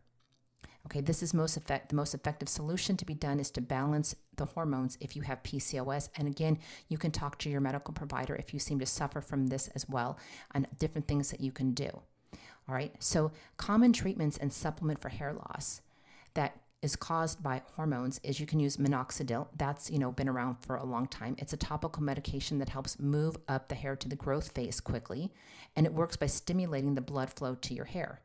Okay, 0.85 1.01
this 1.01 1.21
is 1.21 1.33
most 1.33 1.57
effect 1.57 1.89
the 1.89 1.95
most 1.95 2.13
effective 2.13 2.47
solution 2.49 2.95
to 2.97 3.05
be 3.05 3.13
done 3.13 3.39
is 3.39 3.51
to 3.51 3.61
balance 3.61 4.15
the 4.37 4.45
hormones 4.45 4.97
if 5.01 5.15
you 5.15 5.21
have 5.23 5.43
PCOS. 5.43 6.09
And 6.15 6.27
again, 6.27 6.57
you 6.87 6.97
can 6.97 7.11
talk 7.11 7.37
to 7.39 7.49
your 7.49 7.61
medical 7.61 7.93
provider 7.93 8.35
if 8.35 8.53
you 8.53 8.59
seem 8.59 8.79
to 8.79 8.85
suffer 8.85 9.21
from 9.21 9.47
this 9.47 9.67
as 9.75 9.87
well 9.89 10.17
on 10.55 10.67
different 10.79 11.07
things 11.07 11.31
that 11.31 11.41
you 11.41 11.51
can 11.51 11.73
do. 11.73 11.89
All 12.67 12.75
right. 12.75 12.93
So 12.99 13.31
common 13.57 13.93
treatments 13.93 14.37
and 14.37 14.53
supplement 14.53 14.99
for 14.99 15.09
hair 15.09 15.33
loss 15.33 15.81
that 16.33 16.55
is 16.81 16.95
caused 16.95 17.43
by 17.43 17.61
hormones 17.75 18.19
is 18.23 18.39
you 18.39 18.45
can 18.45 18.59
use 18.59 18.77
minoxidil. 18.77 19.47
That's, 19.57 19.89
you 19.89 19.99
know, 19.99 20.11
been 20.11 20.29
around 20.29 20.55
for 20.61 20.77
a 20.77 20.85
long 20.85 21.07
time. 21.07 21.35
It's 21.37 21.53
a 21.53 21.57
topical 21.57 22.01
medication 22.01 22.59
that 22.59 22.69
helps 22.69 22.99
move 22.99 23.35
up 23.47 23.67
the 23.67 23.75
hair 23.75 23.95
to 23.97 24.07
the 24.07 24.15
growth 24.15 24.51
phase 24.53 24.79
quickly, 24.79 25.33
and 25.75 25.85
it 25.85 25.93
works 25.93 26.15
by 26.15 26.27
stimulating 26.27 26.95
the 26.95 27.01
blood 27.01 27.29
flow 27.29 27.55
to 27.55 27.73
your 27.73 27.85
hair. 27.85 28.21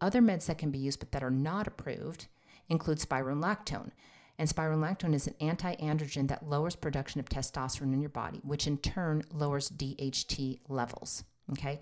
Other 0.00 0.20
meds 0.20 0.46
that 0.46 0.58
can 0.58 0.70
be 0.70 0.78
used 0.78 0.98
but 0.98 1.12
that 1.12 1.22
are 1.22 1.30
not 1.30 1.68
approved 1.68 2.26
include 2.68 2.98
spironolactone. 2.98 3.90
And 4.38 4.48
spironolactone 4.48 5.14
is 5.14 5.28
an 5.28 5.36
anti 5.40 5.76
androgen 5.76 6.26
that 6.28 6.48
lowers 6.48 6.74
production 6.74 7.20
of 7.20 7.28
testosterone 7.28 7.92
in 7.92 8.00
your 8.00 8.10
body, 8.10 8.40
which 8.42 8.66
in 8.66 8.78
turn 8.78 9.22
lowers 9.32 9.70
DHT 9.70 10.58
levels. 10.68 11.22
Okay. 11.52 11.80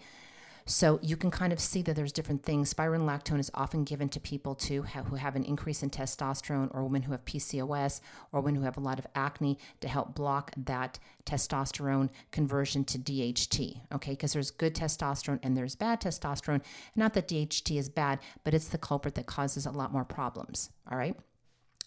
So 0.65 0.99
you 1.03 1.17
can 1.17 1.31
kind 1.31 1.53
of 1.53 1.61
see 1.61 1.83
that 1.83 1.97
there's 1.97 2.13
different 2.13 2.45
things. 2.45 2.73
Spironolactone 2.73 3.41
is 3.41 3.51
often 3.55 3.85
given 3.85 4.09
to 4.11 4.21
people 4.21 4.55
too 4.55 4.83
who 4.83 5.17
have 5.17 5.37
an 5.37 5.45
increase 5.45 5.83
in 5.83 5.91
testosterone, 5.91 6.73
or 6.75 6.85
women 6.85 7.03
who 7.03 7.13
have 7.13 7.25
PCOS, 7.25 8.01
or 8.33 8.41
women 8.41 8.57
who 8.57 8.65
have 8.65 8.77
a 8.77 8.81
lot 8.81 8.99
of 8.99 9.07
acne 9.15 9.59
to 9.81 9.89
help 9.89 10.15
block 10.15 10.53
that 10.57 10.99
testosterone 11.25 12.11
conversion 12.31 12.85
to 12.85 12.99
DHT. 12.99 13.81
Okay, 13.93 14.13
because 14.13 14.33
there's 14.33 14.51
good 14.51 14.75
testosterone 14.75 15.41
and 15.43 15.57
there's 15.57 15.75
bad 15.75 16.01
testosterone. 16.01 16.63
Not 16.95 17.15
that 17.15 17.29
DHT 17.29 17.79
is 17.79 17.89
bad, 17.89 18.21
but 18.45 18.55
it's 18.55 18.69
the 18.69 18.79
culprit 18.79 19.15
that 19.17 19.27
causes 19.27 19.67
a 19.67 19.71
lot 19.71 19.93
more 19.93 20.05
problems. 20.05 20.71
All 20.91 20.99
right. 20.99 21.17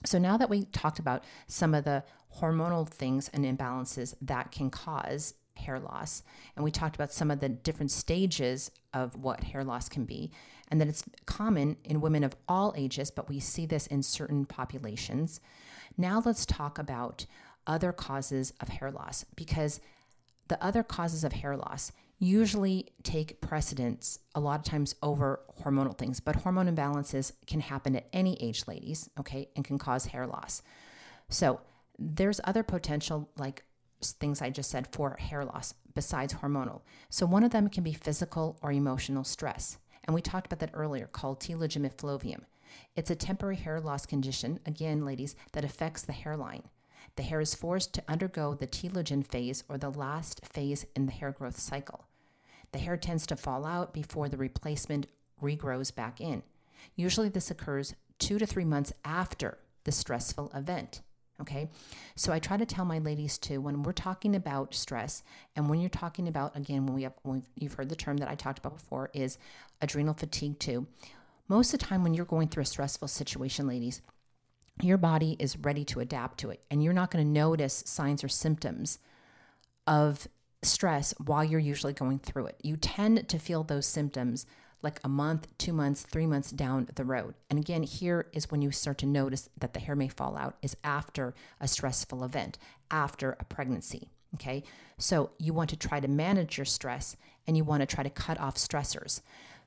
So 0.05 0.19
now 0.19 0.37
that 0.37 0.49
we 0.49 0.65
talked 0.65 0.99
about 0.99 1.23
some 1.47 1.73
of 1.73 1.83
the 1.83 2.03
hormonal 2.39 2.87
things 2.87 3.29
and 3.33 3.45
imbalances 3.45 4.13
that 4.21 4.51
can 4.51 4.69
cause 4.69 5.33
hair 5.55 5.79
loss. 5.79 6.23
And 6.55 6.63
we 6.63 6.71
talked 6.71 6.95
about 6.95 7.13
some 7.13 7.31
of 7.31 7.39
the 7.39 7.49
different 7.49 7.91
stages 7.91 8.71
of 8.93 9.15
what 9.15 9.45
hair 9.45 9.63
loss 9.63 9.89
can 9.89 10.05
be, 10.05 10.31
and 10.69 10.79
that 10.81 10.87
it's 10.87 11.03
common 11.25 11.77
in 11.83 12.01
women 12.01 12.23
of 12.23 12.35
all 12.47 12.73
ages, 12.77 13.11
but 13.11 13.29
we 13.29 13.39
see 13.39 13.65
this 13.65 13.87
in 13.87 14.03
certain 14.03 14.45
populations. 14.45 15.39
Now 15.97 16.21
let's 16.23 16.45
talk 16.45 16.77
about 16.77 17.25
other 17.67 17.91
causes 17.91 18.53
of 18.61 18.69
hair 18.69 18.91
loss 18.91 19.25
because 19.35 19.79
the 20.47 20.63
other 20.63 20.83
causes 20.83 21.23
of 21.23 21.33
hair 21.33 21.57
loss 21.57 21.91
usually 22.19 22.87
take 23.03 23.41
precedence 23.41 24.19
a 24.33 24.39
lot 24.39 24.59
of 24.59 24.65
times 24.65 24.95
over 25.03 25.41
hormonal 25.63 25.97
things, 25.97 26.19
but 26.19 26.37
hormone 26.37 26.73
imbalances 26.73 27.31
can 27.45 27.59
happen 27.59 27.95
at 27.95 28.07
any 28.13 28.41
age, 28.41 28.63
ladies, 28.67 29.09
okay, 29.19 29.49
and 29.55 29.65
can 29.65 29.77
cause 29.77 30.07
hair 30.07 30.25
loss. 30.25 30.61
So 31.29 31.59
there's 31.99 32.39
other 32.43 32.63
potential 32.63 33.29
like 33.37 33.63
things 34.01 34.41
I 34.41 34.49
just 34.49 34.69
said 34.69 34.87
for 34.91 35.17
hair 35.19 35.45
loss 35.45 35.73
besides 35.93 36.35
hormonal. 36.35 36.81
So 37.09 37.25
one 37.25 37.43
of 37.43 37.51
them 37.51 37.69
can 37.69 37.83
be 37.83 37.93
physical 37.93 38.57
or 38.61 38.71
emotional 38.71 39.23
stress. 39.23 39.77
And 40.03 40.13
we 40.13 40.21
talked 40.21 40.47
about 40.47 40.59
that 40.59 40.75
earlier 40.75 41.07
called 41.07 41.39
telogen 41.39 41.85
effluvium. 41.85 42.45
It's 42.95 43.09
a 43.09 43.15
temporary 43.15 43.55
hair 43.55 43.79
loss 43.79 44.05
condition, 44.05 44.59
again, 44.65 45.05
ladies, 45.05 45.35
that 45.53 45.65
affects 45.65 46.01
the 46.01 46.13
hairline. 46.13 46.63
The 47.15 47.23
hair 47.23 47.39
is 47.39 47.55
forced 47.55 47.93
to 47.93 48.03
undergo 48.07 48.53
the 48.53 48.67
telogen 48.67 49.25
phase 49.25 49.63
or 49.69 49.77
the 49.77 49.89
last 49.89 50.45
phase 50.45 50.85
in 50.95 51.05
the 51.05 51.11
hair 51.11 51.31
growth 51.31 51.59
cycle. 51.59 52.05
The 52.71 52.79
hair 52.79 52.97
tends 52.97 53.25
to 53.27 53.37
fall 53.37 53.65
out 53.65 53.93
before 53.93 54.27
the 54.27 54.37
replacement 54.37 55.07
regrows 55.41 55.93
back 55.95 56.19
in. 56.19 56.43
Usually, 56.95 57.29
this 57.29 57.49
occurs 57.49 57.95
two 58.19 58.37
to 58.37 58.45
three 58.45 58.65
months 58.65 58.91
after 59.03 59.59
the 59.85 59.91
stressful 59.91 60.51
event. 60.53 61.01
Okay. 61.41 61.69
So 62.15 62.31
I 62.31 62.39
try 62.39 62.55
to 62.57 62.65
tell 62.65 62.85
my 62.85 62.99
ladies 62.99 63.37
too 63.37 63.59
when 63.59 63.83
we're 63.83 63.91
talking 63.91 64.35
about 64.35 64.73
stress 64.73 65.21
and 65.55 65.69
when 65.69 65.79
you're 65.79 65.89
talking 65.89 66.27
about, 66.27 66.55
again, 66.55 66.85
when 66.85 66.95
we 66.95 67.03
have, 67.03 67.13
when 67.23 67.43
you've 67.55 67.73
heard 67.73 67.89
the 67.89 67.95
term 67.95 68.17
that 68.17 68.29
I 68.29 68.35
talked 68.35 68.59
about 68.59 68.77
before 68.77 69.09
is 69.13 69.37
adrenal 69.81 70.13
fatigue 70.13 70.59
too. 70.59 70.87
Most 71.47 71.73
of 71.73 71.79
the 71.79 71.85
time 71.85 72.03
when 72.03 72.13
you're 72.13 72.25
going 72.25 72.47
through 72.47 72.63
a 72.63 72.67
stressful 72.67 73.09
situation, 73.09 73.67
ladies, 73.67 74.01
your 74.81 74.97
body 74.97 75.35
is 75.39 75.57
ready 75.57 75.85
to 75.85 75.99
adapt 75.99 76.37
to 76.39 76.49
it 76.49 76.61
and 76.71 76.83
you're 76.83 76.93
not 76.93 77.11
going 77.11 77.23
to 77.23 77.31
notice 77.31 77.83
signs 77.85 78.23
or 78.23 78.27
symptoms 78.29 78.99
of 79.87 80.27
stress 80.63 81.13
while 81.23 81.43
you're 81.43 81.59
usually 81.59 81.93
going 81.93 82.19
through 82.19 82.47
it. 82.47 82.59
You 82.63 82.77
tend 82.77 83.27
to 83.29 83.39
feel 83.39 83.63
those 83.63 83.85
symptoms 83.85 84.45
like 84.85 85.01
a 85.03 85.09
month, 85.09 85.47
two 85.57 85.73
months, 85.73 86.03
three 86.03 86.25
months 86.25 86.51
down 86.51 86.87
the 86.95 87.03
road. 87.03 87.33
And 87.49 87.59
again, 87.59 87.83
here 87.83 88.27
is 88.31 88.49
when 88.49 88.61
you 88.61 88.71
start 88.71 88.99
to 88.99 89.05
notice 89.05 89.49
that 89.57 89.73
the 89.73 89.81
hair 89.81 89.95
may 89.95 90.07
fall 90.07 90.37
out, 90.37 90.55
is 90.61 90.77
after 90.83 91.33
a 91.59 91.67
stressful 91.67 92.23
event, 92.23 92.57
after 92.89 93.35
a 93.39 93.43
pregnancy. 93.43 94.09
Okay. 94.35 94.63
So 94.97 95.31
you 95.37 95.53
want 95.53 95.69
to 95.71 95.75
try 95.77 95.99
to 95.99 96.07
manage 96.07 96.57
your 96.57 96.65
stress 96.65 97.17
and 97.47 97.57
you 97.57 97.63
want 97.63 97.81
to 97.81 97.85
try 97.85 98.03
to 98.03 98.09
cut 98.09 98.39
off 98.39 98.55
stressors. 98.55 99.21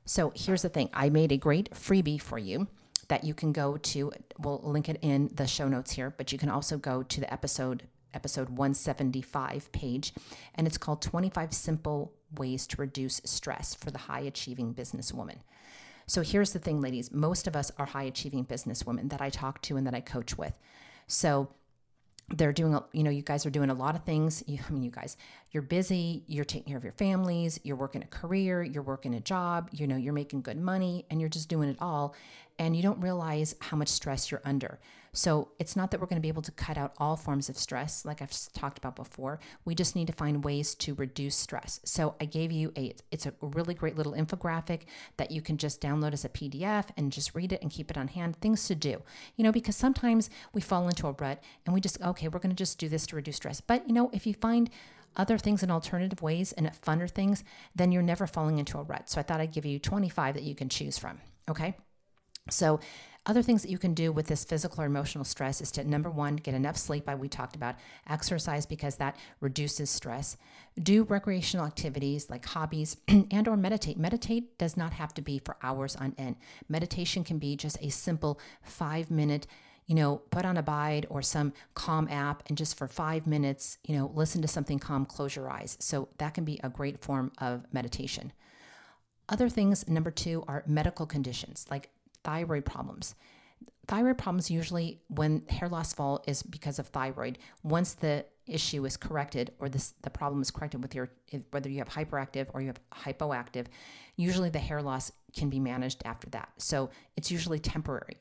So 0.07 0.33
here's 0.35 0.63
the 0.63 0.69
thing 0.71 0.89
I 0.95 1.11
made 1.11 1.33
a 1.33 1.37
great 1.37 1.71
freebie 1.73 2.21
for 2.21 2.39
you 2.39 2.69
that 3.09 3.25
you 3.25 3.35
can 3.35 3.53
go 3.53 3.77
to. 3.77 4.13
We'll 4.39 4.61
link 4.63 4.89
it 4.89 4.99
in 5.03 5.31
the 5.35 5.47
show 5.47 5.69
notes 5.69 5.93
here, 5.93 6.15
but 6.17 6.33
you 6.33 6.39
can 6.39 6.49
also 6.49 6.79
go 6.79 7.03
to 7.03 7.21
the 7.21 7.31
episode 7.33 7.83
episode 8.15 8.49
175 8.49 9.71
page, 9.71 10.15
and 10.55 10.67
it's 10.67 10.79
called 10.79 11.03
25 11.03 11.53
Simple 11.53 12.13
Ways 12.37 12.66
to 12.68 12.76
Reduce 12.76 13.20
Stress 13.25 13.75
for 13.75 13.90
the 13.90 13.99
High 13.99 14.20
Achieving 14.20 14.75
Businesswoman. 14.75 15.38
So 16.08 16.23
here's 16.23 16.54
the 16.54 16.58
thing, 16.58 16.80
ladies 16.80 17.12
most 17.12 17.47
of 17.47 17.54
us 17.54 17.70
are 17.78 17.85
high 17.85 18.04
achieving 18.04 18.47
businesswomen 18.47 19.11
that 19.11 19.20
I 19.20 19.28
talk 19.28 19.61
to 19.62 19.76
and 19.76 19.87
that 19.87 19.94
I 19.94 20.00
coach 20.00 20.38
with. 20.38 20.54
So 21.06 21.50
they're 22.30 22.52
doing 22.52 22.75
a, 22.75 22.85
you 22.92 23.02
know 23.02 23.11
you 23.11 23.23
guys 23.23 23.47
are 23.47 23.50
doing 23.50 23.70
a 23.70 23.75
lot 23.75 23.94
of 23.94 24.04
things 24.04 24.44
you, 24.47 24.58
i 24.68 24.70
mean 24.70 24.82
you 24.82 24.90
guys 24.90 25.16
you're 25.50 25.62
busy 25.62 26.25
you're 26.26 26.44
taking 26.44 26.68
care 26.68 26.76
of 26.76 26.85
your 26.85 26.92
families 26.92 27.58
you're 27.62 27.76
working 27.76 28.02
a 28.02 28.06
career 28.06 28.62
you're 28.62 28.82
working 28.82 29.14
a 29.14 29.20
job 29.20 29.70
you 29.73 29.87
know 29.87 29.97
you're 29.97 30.12
making 30.12 30.42
good 30.42 30.58
money 30.58 31.06
and 31.08 31.20
you're 31.20 31.30
just 31.30 31.49
doing 31.49 31.70
it 31.70 31.76
all 31.80 32.14
and 32.58 32.76
you 32.76 32.82
don't 32.82 33.00
realize 33.00 33.54
how 33.61 33.78
much 33.78 33.88
stress 33.88 34.30
you're 34.30 34.42
under 34.44 34.78
so 35.12 35.49
it's 35.59 35.77
not 35.77 35.91
that 35.91 36.00
we're 36.00 36.07
going 36.07 36.21
to 36.21 36.23
be 36.23 36.29
able 36.29 36.43
to 36.43 36.53
cut 36.53 36.79
out 36.79 36.95
all 36.99 37.17
forms 37.17 37.49
of 37.49 37.57
stress 37.57 38.05
like 38.05 38.23
i've 38.23 38.33
talked 38.53 38.79
about 38.79 38.97
before. 38.97 39.41
We 39.65 39.75
just 39.75 39.97
need 39.97 40.07
to 40.07 40.12
find 40.12 40.45
ways 40.45 40.75
to 40.77 40.95
reduce 40.95 41.37
stress. 41.37 41.81
So 41.85 42.15
i 42.21 42.25
gave 42.25 42.53
you 42.53 42.73
a 42.77 42.95
it's 43.11 43.27
a 43.27 43.35
really 43.41 43.75
great 43.75 43.97
little 43.97 44.12
infographic 44.12 44.83
that 45.17 45.31
you 45.31 45.43
can 45.43 45.57
just 45.57 45.81
download 45.81 46.12
as 46.12 46.25
a 46.25 46.29
pdf 46.29 46.87
and 46.97 47.12
just 47.12 47.35
read 47.35 47.53
it 47.53 47.62
and 47.62 47.71
keep 47.71 47.91
it 47.91 47.99
on 47.99 48.09
hand 48.09 48.37
things 48.37 48.67
to 48.69 48.75
do. 48.75 49.03
You 49.37 49.45
know 49.45 49.53
because 49.53 49.77
sometimes 49.77 50.31
we 50.53 50.61
fall 50.61 50.88
into 50.88 51.07
a 51.07 51.12
rut 51.12 51.43
and 51.65 51.75
we 51.75 51.81
just 51.81 52.00
okay 52.03 52.29
we're 52.29 52.41
going 52.41 52.50
to 52.50 52.57
just 52.57 52.79
do 52.79 52.88
this 52.88 53.07
to 53.09 53.17
reduce 53.17 53.37
stress. 53.37 53.61
But 53.61 53.87
you 53.88 53.95
know 53.95 54.11
if 54.12 54.27
you 54.27 54.35
find 54.35 54.71
other 55.17 55.38
things 55.38 55.62
in 55.62 55.71
alternative 55.71 56.23
ways 56.23 56.53
and 56.53 56.71
funner 56.87 57.11
things 57.11 57.43
then 57.75 57.91
you're 57.91 58.03
never 58.03 58.27
falling 58.27 58.59
into 58.59 58.79
a 58.79 58.83
rut. 58.83 59.09
So 59.11 59.21
i 59.21 59.23
thought 59.23 59.41
i'd 59.41 59.53
give 59.53 59.67
you 59.67 59.79
25 59.79 60.35
that 60.35 60.43
you 60.43 60.55
can 60.55 60.69
choose 60.69 60.99
from 60.99 61.21
okay? 61.49 61.77
So, 62.50 62.81
other 63.28 63.42
things 63.42 63.61
that 63.62 63.70
you 63.70 63.78
can 63.78 63.92
do 63.92 64.11
with 64.11 64.26
this 64.26 64.44
physical 64.44 64.82
or 64.82 64.87
emotional 64.87 65.25
stress 65.25 65.61
is 65.61 65.70
to 65.73 65.85
number 65.85 66.11
one, 66.11 66.37
get 66.37 66.54
enough 66.54 66.78
sleep. 66.78 67.06
I 67.06 67.14
we 67.14 67.28
talked 67.28 67.54
about 67.54 67.76
exercise 68.08 68.64
because 68.64 68.97
that 68.97 69.16
reduces 69.40 69.90
stress. 69.90 70.38
Do 70.82 71.04
recreational 71.04 71.66
activities 71.66 72.30
like 72.30 72.47
hobbies 72.47 72.97
and 73.08 73.47
or 73.47 73.56
meditate. 73.56 73.99
Meditate 73.99 74.56
does 74.56 74.78
not 74.78 74.94
have 74.94 75.12
to 75.14 75.23
be 75.23 75.38
for 75.38 75.58
hours 75.62 75.94
on 75.94 76.14
end. 76.16 76.37
Meditation 76.70 77.23
can 77.23 77.38
be 77.38 77.54
just 77.54 77.76
a 77.82 77.90
simple 77.90 78.40
five 78.62 79.11
minute 79.11 79.47
you 79.87 79.94
know, 79.94 80.18
put 80.30 80.44
on 80.44 80.58
a 80.58 80.61
Abide 80.61 81.06
or 81.08 81.23
some 81.23 81.54
calm 81.73 82.08
app 82.11 82.42
and 82.47 82.58
just 82.58 82.76
for 82.76 82.87
five 82.87 83.26
minutes, 83.26 83.78
you 83.85 83.97
know, 83.97 84.12
listen 84.14 84.42
to 84.42 84.49
something 84.49 84.78
calm, 84.78 85.06
close 85.06 85.35
your 85.35 85.50
eyes. 85.50 85.78
So 85.80 86.08
that 86.18 86.35
can 86.35 86.44
be 86.44 86.61
a 86.62 86.68
great 86.68 87.02
form 87.02 87.32
of 87.38 87.64
meditation. 87.73 88.35
Other 89.30 89.49
things, 89.49 89.88
number 89.88 90.11
two, 90.11 90.44
are 90.47 90.62
medical 90.66 91.06
conditions 91.06 91.64
like 91.70 91.88
thyroid 92.25 92.65
problems. 92.65 93.15
Thyroid 93.87 94.19
problems 94.19 94.51
usually 94.51 95.01
when 95.09 95.43
hair 95.49 95.69
loss 95.69 95.95
fall 95.95 96.23
is 96.27 96.43
because 96.43 96.79
of 96.79 96.89
thyroid. 96.89 97.39
Once 97.63 97.95
the 97.95 98.27
issue 98.47 98.85
is 98.85 98.97
corrected 98.97 99.53
or 99.59 99.69
this, 99.69 99.95
the 100.03 100.11
problem 100.11 100.43
is 100.43 100.51
corrected 100.51 100.83
with 100.83 100.95
your 100.95 101.11
whether 101.51 101.69
you 101.69 101.79
have 101.79 101.89
hyperactive 101.89 102.49
or 102.53 102.61
you 102.61 102.67
have 102.67 102.81
hypoactive, 102.93 103.67
usually 104.17 104.51
the 104.51 104.59
hair 104.59 104.83
loss 104.83 105.13
can 105.35 105.49
be 105.49 105.61
managed 105.61 106.03
after 106.05 106.29
that. 106.31 106.51
So 106.59 106.91
it's 107.17 107.31
usually 107.31 107.59
temporary. 107.59 108.19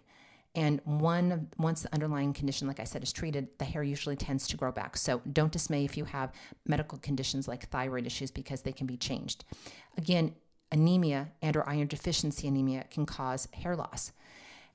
And 0.55 0.81
one 0.85 1.49
once 1.57 1.83
the 1.83 1.93
underlying 1.93 2.33
condition, 2.33 2.67
like 2.67 2.79
I 2.79 2.83
said, 2.83 3.03
is 3.03 3.13
treated, 3.13 3.47
the 3.59 3.65
hair 3.65 3.83
usually 3.83 4.15
tends 4.15 4.47
to 4.47 4.57
grow 4.57 4.71
back. 4.71 4.97
So 4.97 5.21
don't 5.31 5.51
dismay 5.51 5.85
if 5.85 5.95
you 5.97 6.05
have 6.05 6.31
medical 6.65 6.97
conditions 6.97 7.47
like 7.47 7.69
thyroid 7.69 8.07
issues 8.07 8.31
because 8.31 8.61
they 8.61 8.71
can 8.71 8.87
be 8.87 8.97
changed. 8.97 9.45
Again, 9.97 10.33
anemia 10.71 11.29
and 11.41 11.55
or 11.55 11.67
iron 11.67 11.87
deficiency 11.87 12.47
anemia 12.47 12.85
can 12.89 13.05
cause 13.05 13.47
hair 13.53 13.75
loss 13.75 14.11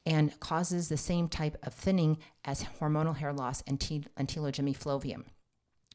and 0.04 0.38
causes 0.40 0.88
the 0.88 0.96
same 0.96 1.28
type 1.28 1.56
of 1.62 1.72
thinning 1.72 2.18
as 2.44 2.64
hormonal 2.80 3.16
hair 3.16 3.32
loss 3.32 3.62
and 3.66 3.78
telogen 3.78 4.68
effluvium. 4.68 5.24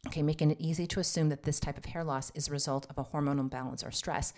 Okay, 0.06 0.22
making 0.22 0.51
it 0.51 0.62
easy 0.62 0.88
to 0.88 1.00
assume 1.00 1.30
that 1.30 1.44
this 1.44 1.60
type 1.60 1.77
of 1.77 1.86
hair 1.86 2.04
loss 2.04 2.32
is 2.34 2.48
a 2.48 2.51
result 2.51 2.88
of 2.89 2.98
a 2.98 3.04
hormonal 3.04 3.39
imbalance 3.39 3.84
or 3.84 3.92
stress, 3.92 4.34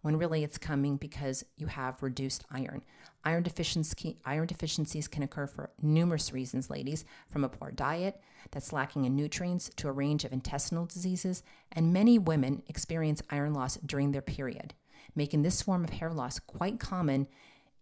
when 0.00 0.16
really 0.16 0.42
it's 0.42 0.58
coming 0.58 0.96
because 0.96 1.44
you 1.56 1.68
have 1.68 2.02
reduced 2.02 2.44
iron. 2.50 2.82
Iron 3.24 3.44
deficiency 3.44 4.18
iron 4.24 4.48
deficiencies 4.48 5.06
can 5.06 5.22
occur 5.22 5.46
for 5.46 5.70
numerous 5.80 6.32
reasons, 6.32 6.70
ladies, 6.70 7.04
from 7.28 7.44
a 7.44 7.48
poor 7.48 7.70
diet 7.70 8.20
that's 8.50 8.72
lacking 8.72 9.04
in 9.04 9.14
nutrients 9.14 9.70
to 9.76 9.86
a 9.86 9.92
range 9.92 10.24
of 10.24 10.32
intestinal 10.32 10.86
diseases, 10.86 11.44
and 11.70 11.92
many 11.92 12.18
women 12.18 12.64
experience 12.66 13.22
iron 13.30 13.54
loss 13.54 13.76
during 13.76 14.10
their 14.10 14.22
period 14.22 14.74
making 15.14 15.42
this 15.42 15.62
form 15.62 15.84
of 15.84 15.90
hair 15.90 16.10
loss 16.10 16.38
quite 16.38 16.80
common 16.80 17.26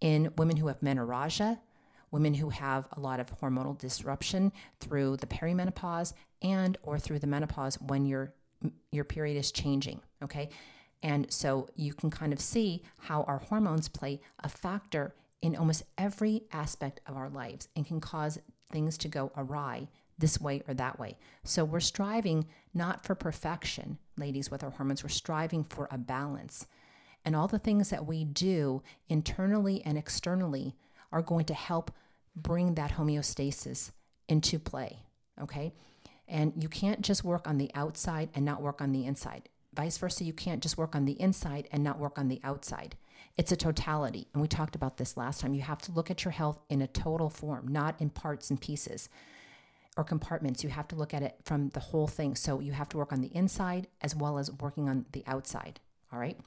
in 0.01 0.33
women 0.37 0.57
who 0.57 0.69
have 0.69 0.81
menorrhagia, 0.81 1.59
women 2.11 2.35
who 2.35 2.51
have 2.51 2.89
a 2.93 3.01
lot 3.01 3.21
of 3.21 3.39
hormonal 3.41 3.79
disruption 3.79 4.53
through 4.81 5.17
the 5.19 5.27
perimenopause 5.27 6.13
and 6.43 6.77
or 6.83 6.99
through 6.99 7.19
the 7.19 7.27
menopause 7.27 7.81
when 7.81 8.07
your 8.07 8.33
your 8.93 9.05
period 9.05 9.39
is 9.39 9.51
changing, 9.51 10.01
okay? 10.23 10.51
And 11.03 11.33
so 11.33 11.69
you 11.77 11.95
can 11.95 12.11
kind 12.11 12.33
of 12.33 12.41
see 12.41 12.83
how 12.99 13.23
our 13.23 13.39
hormones 13.39 13.89
play 13.89 14.21
a 14.41 14.51
factor 14.51 15.15
in 15.41 15.57
almost 15.57 15.85
every 15.97 16.43
aspect 16.53 17.01
of 17.07 17.17
our 17.17 17.31
lives 17.31 17.69
and 17.75 17.87
can 17.87 18.01
cause 18.01 18.39
things 18.71 18.99
to 18.99 19.09
go 19.09 19.33
awry 19.37 19.89
this 20.19 20.39
way 20.39 20.63
or 20.69 20.75
that 20.75 20.99
way. 20.99 21.17
So 21.43 21.65
we're 21.65 21.81
striving 21.81 22.47
not 22.75 23.05
for 23.05 23.15
perfection, 23.15 23.97
ladies, 24.19 24.51
with 24.51 24.63
our 24.63 24.71
hormones. 24.71 25.03
We're 25.03 25.09
striving 25.09 25.65
for 25.65 25.89
a 25.91 25.97
balance. 25.97 26.67
And 27.25 27.37
all 27.37 27.49
the 27.49 27.59
things 27.59 27.91
that 27.91 28.07
we 28.07 28.25
do 28.25 28.83
internally 29.09 29.83
and 29.85 29.99
externally 29.99 30.75
are 31.13 31.23
going 31.23 31.45
to 31.47 31.55
help 31.55 31.91
bring 32.35 32.75
that 32.75 32.93
homeostasis 32.93 33.91
into 34.29 34.59
play. 34.59 35.01
Okay. 35.41 35.73
And 36.29 36.53
you 36.57 36.69
can't 36.69 37.01
just 37.01 37.25
work 37.25 37.49
on 37.49 37.59
the 37.59 37.71
outside 37.75 38.31
and 38.35 38.45
not 38.45 38.63
work 38.63 38.81
on 38.81 38.93
the 38.93 39.05
inside. 39.05 39.49
Vice 39.75 39.99
versa, 39.99 40.25
you 40.25 40.33
can't 40.33 40.63
just 40.63 40.79
work 40.79 40.95
on 40.95 41.05
the 41.05 41.21
inside 41.21 41.69
and 41.73 41.83
not 41.83 41.99
work 41.99 42.19
on 42.19 42.29
the 42.29 42.41
outside. 42.45 42.97
It's 43.37 43.53
a 43.53 43.57
totality. 43.57 44.29
And 44.33 44.43
we 44.43 44.49
talked 44.49 44.75
about 44.75 44.97
this 44.97 45.17
last 45.17 45.41
time. 45.41 45.55
You 45.55 45.63
have 45.63 45.83
to 45.83 45.93
look 45.93 46.11
at 46.11 46.25
your 46.25 46.33
health 46.33 46.61
in 46.69 46.83
a 46.83 46.87
total 46.87 47.31
form, 47.31 47.69
not 47.69 48.01
in 48.01 48.11
parts 48.11 48.51
and 48.51 48.61
pieces 48.61 49.09
or 49.97 50.05
compartments. 50.05 50.63
You 50.63 50.71
have 50.71 50.89
to 50.89 50.97
look 50.97 51.15
at 51.15 51.23
it 51.23 51.37
from 51.45 51.71
the 51.71 51.81
whole 51.81 52.07
thing. 52.07 52.35
So 52.35 52.61
you 52.61 52.73
have 52.73 52.89
to 52.91 52.97
work 52.97 53.13
on 53.13 53.21
the 53.21 53.35
inside 53.35 53.89
as 54.01 54.15
well 54.15 54.39
as 54.39 54.51
working 54.53 54.89
on 54.89 55.07
the 55.13 55.25
outside. 55.27 55.81
All 56.13 56.19
right. 56.19 56.39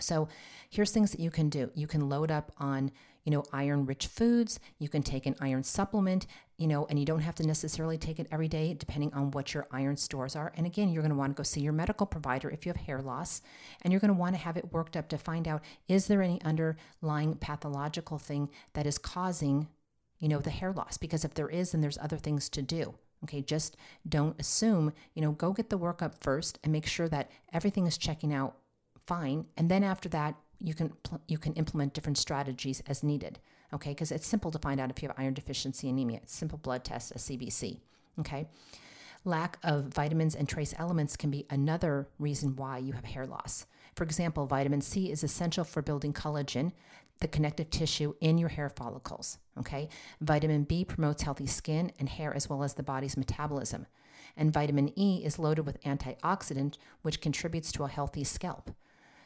So 0.00 0.28
here's 0.70 0.90
things 0.90 1.12
that 1.12 1.20
you 1.20 1.30
can 1.30 1.48
do. 1.48 1.70
You 1.74 1.86
can 1.86 2.08
load 2.08 2.30
up 2.30 2.52
on, 2.58 2.90
you 3.24 3.30
know, 3.30 3.44
iron 3.52 3.86
rich 3.86 4.08
foods. 4.08 4.58
You 4.78 4.88
can 4.88 5.02
take 5.02 5.24
an 5.24 5.36
iron 5.40 5.62
supplement, 5.62 6.26
you 6.58 6.66
know, 6.66 6.86
and 6.86 6.98
you 6.98 7.04
don't 7.04 7.20
have 7.20 7.36
to 7.36 7.46
necessarily 7.46 7.96
take 7.96 8.18
it 8.18 8.26
every 8.32 8.48
day 8.48 8.74
depending 8.74 9.14
on 9.14 9.30
what 9.30 9.54
your 9.54 9.68
iron 9.70 9.96
stores 9.96 10.34
are. 10.34 10.52
And 10.56 10.66
again, 10.66 10.88
you're 10.88 11.02
going 11.02 11.10
to 11.10 11.16
want 11.16 11.34
to 11.34 11.36
go 11.36 11.44
see 11.44 11.60
your 11.60 11.72
medical 11.72 12.06
provider 12.06 12.50
if 12.50 12.66
you 12.66 12.70
have 12.72 12.82
hair 12.82 13.00
loss, 13.00 13.40
and 13.82 13.92
you're 13.92 14.00
going 14.00 14.12
to 14.12 14.18
want 14.18 14.34
to 14.34 14.42
have 14.42 14.56
it 14.56 14.72
worked 14.72 14.96
up 14.96 15.08
to 15.10 15.18
find 15.18 15.46
out 15.46 15.62
is 15.86 16.06
there 16.06 16.22
any 16.22 16.42
underlying 16.42 17.36
pathological 17.36 18.18
thing 18.18 18.50
that 18.72 18.86
is 18.86 18.98
causing, 18.98 19.68
you 20.18 20.28
know, 20.28 20.40
the 20.40 20.50
hair 20.50 20.72
loss? 20.72 20.96
Because 20.96 21.24
if 21.24 21.34
there 21.34 21.48
is, 21.48 21.70
then 21.70 21.82
there's 21.82 21.98
other 21.98 22.16
things 22.16 22.48
to 22.48 22.62
do. 22.62 22.94
Okay, 23.22 23.42
just 23.42 23.76
don't 24.06 24.38
assume, 24.40 24.92
you 25.14 25.22
know, 25.22 25.32
go 25.32 25.52
get 25.52 25.70
the 25.70 25.78
workup 25.78 26.14
first 26.20 26.58
and 26.62 26.72
make 26.72 26.84
sure 26.84 27.08
that 27.08 27.30
everything 27.52 27.86
is 27.86 27.96
checking 27.96 28.34
out 28.34 28.56
fine. 29.06 29.46
And 29.56 29.70
then 29.70 29.84
after 29.84 30.08
that, 30.10 30.36
you 30.60 30.74
can 30.74 30.90
pl- 31.02 31.20
you 31.28 31.38
can 31.38 31.52
implement 31.54 31.94
different 31.94 32.18
strategies 32.18 32.82
as 32.86 33.02
needed. 33.02 33.38
Okay, 33.72 33.90
because 33.90 34.12
it's 34.12 34.26
simple 34.26 34.50
to 34.50 34.58
find 34.58 34.80
out 34.80 34.90
if 34.90 35.02
you 35.02 35.08
have 35.08 35.18
iron 35.18 35.34
deficiency 35.34 35.88
anemia. 35.88 36.20
It's 36.22 36.34
simple 36.34 36.58
blood 36.58 36.84
test, 36.84 37.10
a 37.12 37.18
CBC. 37.18 37.80
Okay. 38.20 38.46
Lack 39.26 39.58
of 39.62 39.86
vitamins 39.86 40.34
and 40.34 40.48
trace 40.48 40.74
elements 40.78 41.16
can 41.16 41.30
be 41.30 41.46
another 41.48 42.08
reason 42.18 42.56
why 42.56 42.78
you 42.78 42.92
have 42.92 43.06
hair 43.06 43.26
loss. 43.26 43.66
For 43.96 44.04
example, 44.04 44.46
vitamin 44.46 44.82
C 44.82 45.10
is 45.10 45.24
essential 45.24 45.64
for 45.64 45.80
building 45.80 46.12
collagen 46.12 46.72
the 47.20 47.28
connective 47.28 47.70
tissue 47.70 48.14
in 48.20 48.38
your 48.38 48.48
hair 48.48 48.68
follicles. 48.68 49.38
Okay. 49.58 49.88
Vitamin 50.20 50.64
B 50.64 50.84
promotes 50.84 51.22
healthy 51.22 51.46
skin 51.46 51.92
and 51.98 52.08
hair 52.08 52.34
as 52.34 52.48
well 52.48 52.62
as 52.62 52.74
the 52.74 52.82
body's 52.82 53.16
metabolism. 53.16 53.86
And 54.36 54.52
vitamin 54.52 54.92
E 54.98 55.24
is 55.24 55.38
loaded 55.38 55.64
with 55.64 55.80
antioxidant, 55.82 56.76
which 57.02 57.20
contributes 57.20 57.70
to 57.72 57.84
a 57.84 57.88
healthy 57.88 58.24
scalp. 58.24 58.72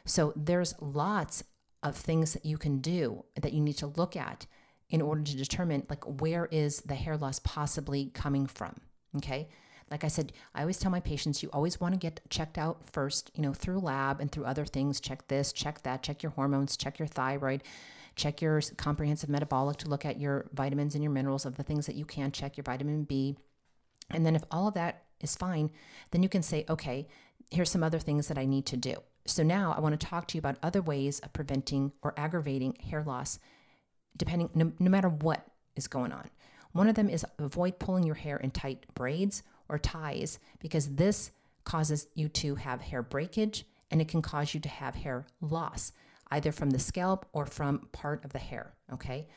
So 0.05 0.33
there's 0.35 0.73
lots 0.79 1.43
of 1.83 1.95
things 1.95 2.33
that 2.33 2.45
you 2.45 2.57
can 2.57 2.79
do 2.79 3.25
that 3.35 3.53
you 3.53 3.61
need 3.61 3.77
to 3.77 3.87
look 3.87 4.15
at 4.15 4.45
in 4.89 5.01
order 5.01 5.23
to 5.23 5.37
determine 5.37 5.85
like 5.89 6.03
where 6.21 6.47
is 6.51 6.81
the 6.81 6.95
hair 6.95 7.15
loss 7.15 7.39
possibly 7.39 8.11
coming 8.13 8.47
from. 8.47 8.75
Okay. 9.17 9.49
Like 9.91 10.03
I 10.03 10.07
said, 10.07 10.33
I 10.53 10.61
always 10.61 10.77
tell 10.77 10.91
my 10.91 10.99
patients 10.99 11.41
you 11.41 11.49
always 11.51 11.79
want 11.79 11.93
to 11.95 11.99
get 11.99 12.21
checked 12.29 12.57
out 12.59 12.87
first, 12.91 13.31
you 13.33 13.41
know, 13.41 13.53
through 13.53 13.79
lab 13.79 14.21
and 14.21 14.31
through 14.31 14.45
other 14.45 14.65
things. 14.65 14.99
Check 14.99 15.27
this, 15.27 15.51
check 15.51 15.81
that, 15.81 16.03
check 16.03 16.21
your 16.21 16.31
hormones, 16.31 16.77
check 16.77 16.99
your 16.99 17.07
thyroid, 17.07 17.63
check 18.15 18.41
your 18.41 18.61
comprehensive 18.77 19.29
metabolic 19.29 19.77
to 19.77 19.89
look 19.89 20.05
at 20.05 20.19
your 20.19 20.47
vitamins 20.53 20.93
and 20.93 21.03
your 21.03 21.11
minerals 21.11 21.45
of 21.45 21.57
the 21.57 21.63
things 21.63 21.87
that 21.87 21.95
you 21.95 22.05
can 22.05 22.31
check, 22.31 22.55
your 22.55 22.63
vitamin 22.63 23.03
B. 23.03 23.35
And 24.11 24.25
then 24.25 24.35
if 24.35 24.43
all 24.51 24.67
of 24.67 24.75
that 24.75 25.05
is 25.21 25.35
fine, 25.35 25.71
then 26.11 26.21
you 26.21 26.29
can 26.29 26.43
say, 26.43 26.65
okay, 26.69 27.07
here's 27.49 27.71
some 27.71 27.83
other 27.83 27.99
things 27.99 28.27
that 28.27 28.37
I 28.37 28.45
need 28.45 28.67
to 28.67 28.77
do. 28.77 28.95
So 29.29 29.43
now 29.43 29.73
I 29.75 29.79
want 29.79 29.99
to 29.99 30.07
talk 30.07 30.27
to 30.27 30.37
you 30.37 30.39
about 30.39 30.57
other 30.63 30.81
ways 30.81 31.19
of 31.19 31.33
preventing 31.33 31.91
or 32.01 32.13
aggravating 32.17 32.75
hair 32.75 33.03
loss, 33.03 33.39
depending 34.17 34.49
no, 34.53 34.71
no 34.79 34.89
matter 34.89 35.09
what 35.09 35.45
is 35.75 35.87
going 35.87 36.11
on. 36.11 36.29
One 36.71 36.87
of 36.87 36.95
them 36.95 37.09
is 37.09 37.25
avoid 37.37 37.79
pulling 37.79 38.03
your 38.03 38.15
hair 38.15 38.37
in 38.37 38.51
tight 38.51 38.85
braids 38.93 39.43
or 39.67 39.77
ties 39.79 40.39
because 40.59 40.95
this 40.95 41.31
causes 41.63 42.07
you 42.15 42.27
to 42.29 42.55
have 42.55 42.81
hair 42.81 43.01
breakage 43.01 43.65
and 43.91 44.01
it 44.01 44.07
can 44.07 44.21
cause 44.21 44.53
you 44.53 44.59
to 44.59 44.69
have 44.69 44.95
hair 44.95 45.25
loss, 45.41 45.91
either 46.31 46.51
from 46.51 46.71
the 46.71 46.79
scalp 46.79 47.25
or 47.33 47.45
from 47.45 47.87
part 47.91 48.23
of 48.23 48.33
the 48.33 48.39
hair. 48.39 48.73
Okay. 48.93 49.27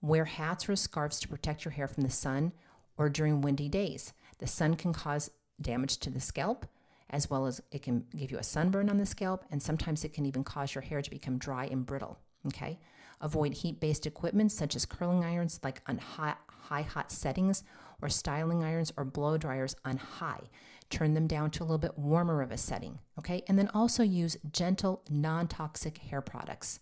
Wear 0.00 0.26
hats 0.26 0.68
or 0.68 0.76
scarves 0.76 1.18
to 1.20 1.28
protect 1.28 1.64
your 1.64 1.72
hair 1.72 1.88
from 1.88 2.04
the 2.04 2.10
sun 2.10 2.52
or 2.96 3.08
during 3.08 3.40
windy 3.40 3.68
days. 3.68 4.12
The 4.38 4.46
sun 4.46 4.76
can 4.76 4.92
cause 4.92 5.30
damage 5.60 5.98
to 5.98 6.10
the 6.10 6.20
scalp, 6.20 6.66
as 7.10 7.30
well 7.30 7.46
as 7.46 7.60
it 7.70 7.82
can 7.82 8.04
give 8.16 8.30
you 8.30 8.38
a 8.38 8.42
sunburn 8.42 8.90
on 8.90 8.98
the 8.98 9.06
scalp, 9.06 9.44
and 9.50 9.62
sometimes 9.62 10.04
it 10.04 10.12
can 10.12 10.26
even 10.26 10.44
cause 10.44 10.74
your 10.74 10.82
hair 10.82 11.02
to 11.02 11.10
become 11.10 11.38
dry 11.38 11.66
and 11.66 11.86
brittle. 11.86 12.18
Okay. 12.46 12.78
Avoid 13.20 13.54
heat 13.54 13.80
based 13.80 14.06
equipment 14.06 14.52
such 14.52 14.76
as 14.76 14.86
curling 14.86 15.24
irons, 15.24 15.58
like 15.62 15.82
on 15.86 15.98
hot, 15.98 16.38
high 16.48 16.82
hot 16.82 17.10
settings, 17.10 17.64
or 18.00 18.08
styling 18.08 18.62
irons 18.62 18.92
or 18.96 19.04
blow 19.04 19.36
dryers 19.36 19.74
on 19.84 19.96
high. 19.96 20.42
Turn 20.90 21.14
them 21.14 21.26
down 21.26 21.50
to 21.52 21.62
a 21.62 21.64
little 21.64 21.78
bit 21.78 21.98
warmer 21.98 22.42
of 22.42 22.52
a 22.52 22.56
setting. 22.56 22.98
Okay. 23.18 23.42
And 23.48 23.58
then 23.58 23.70
also 23.74 24.02
use 24.02 24.36
gentle, 24.52 25.02
non 25.10 25.48
toxic 25.48 25.98
hair 25.98 26.20
products 26.20 26.80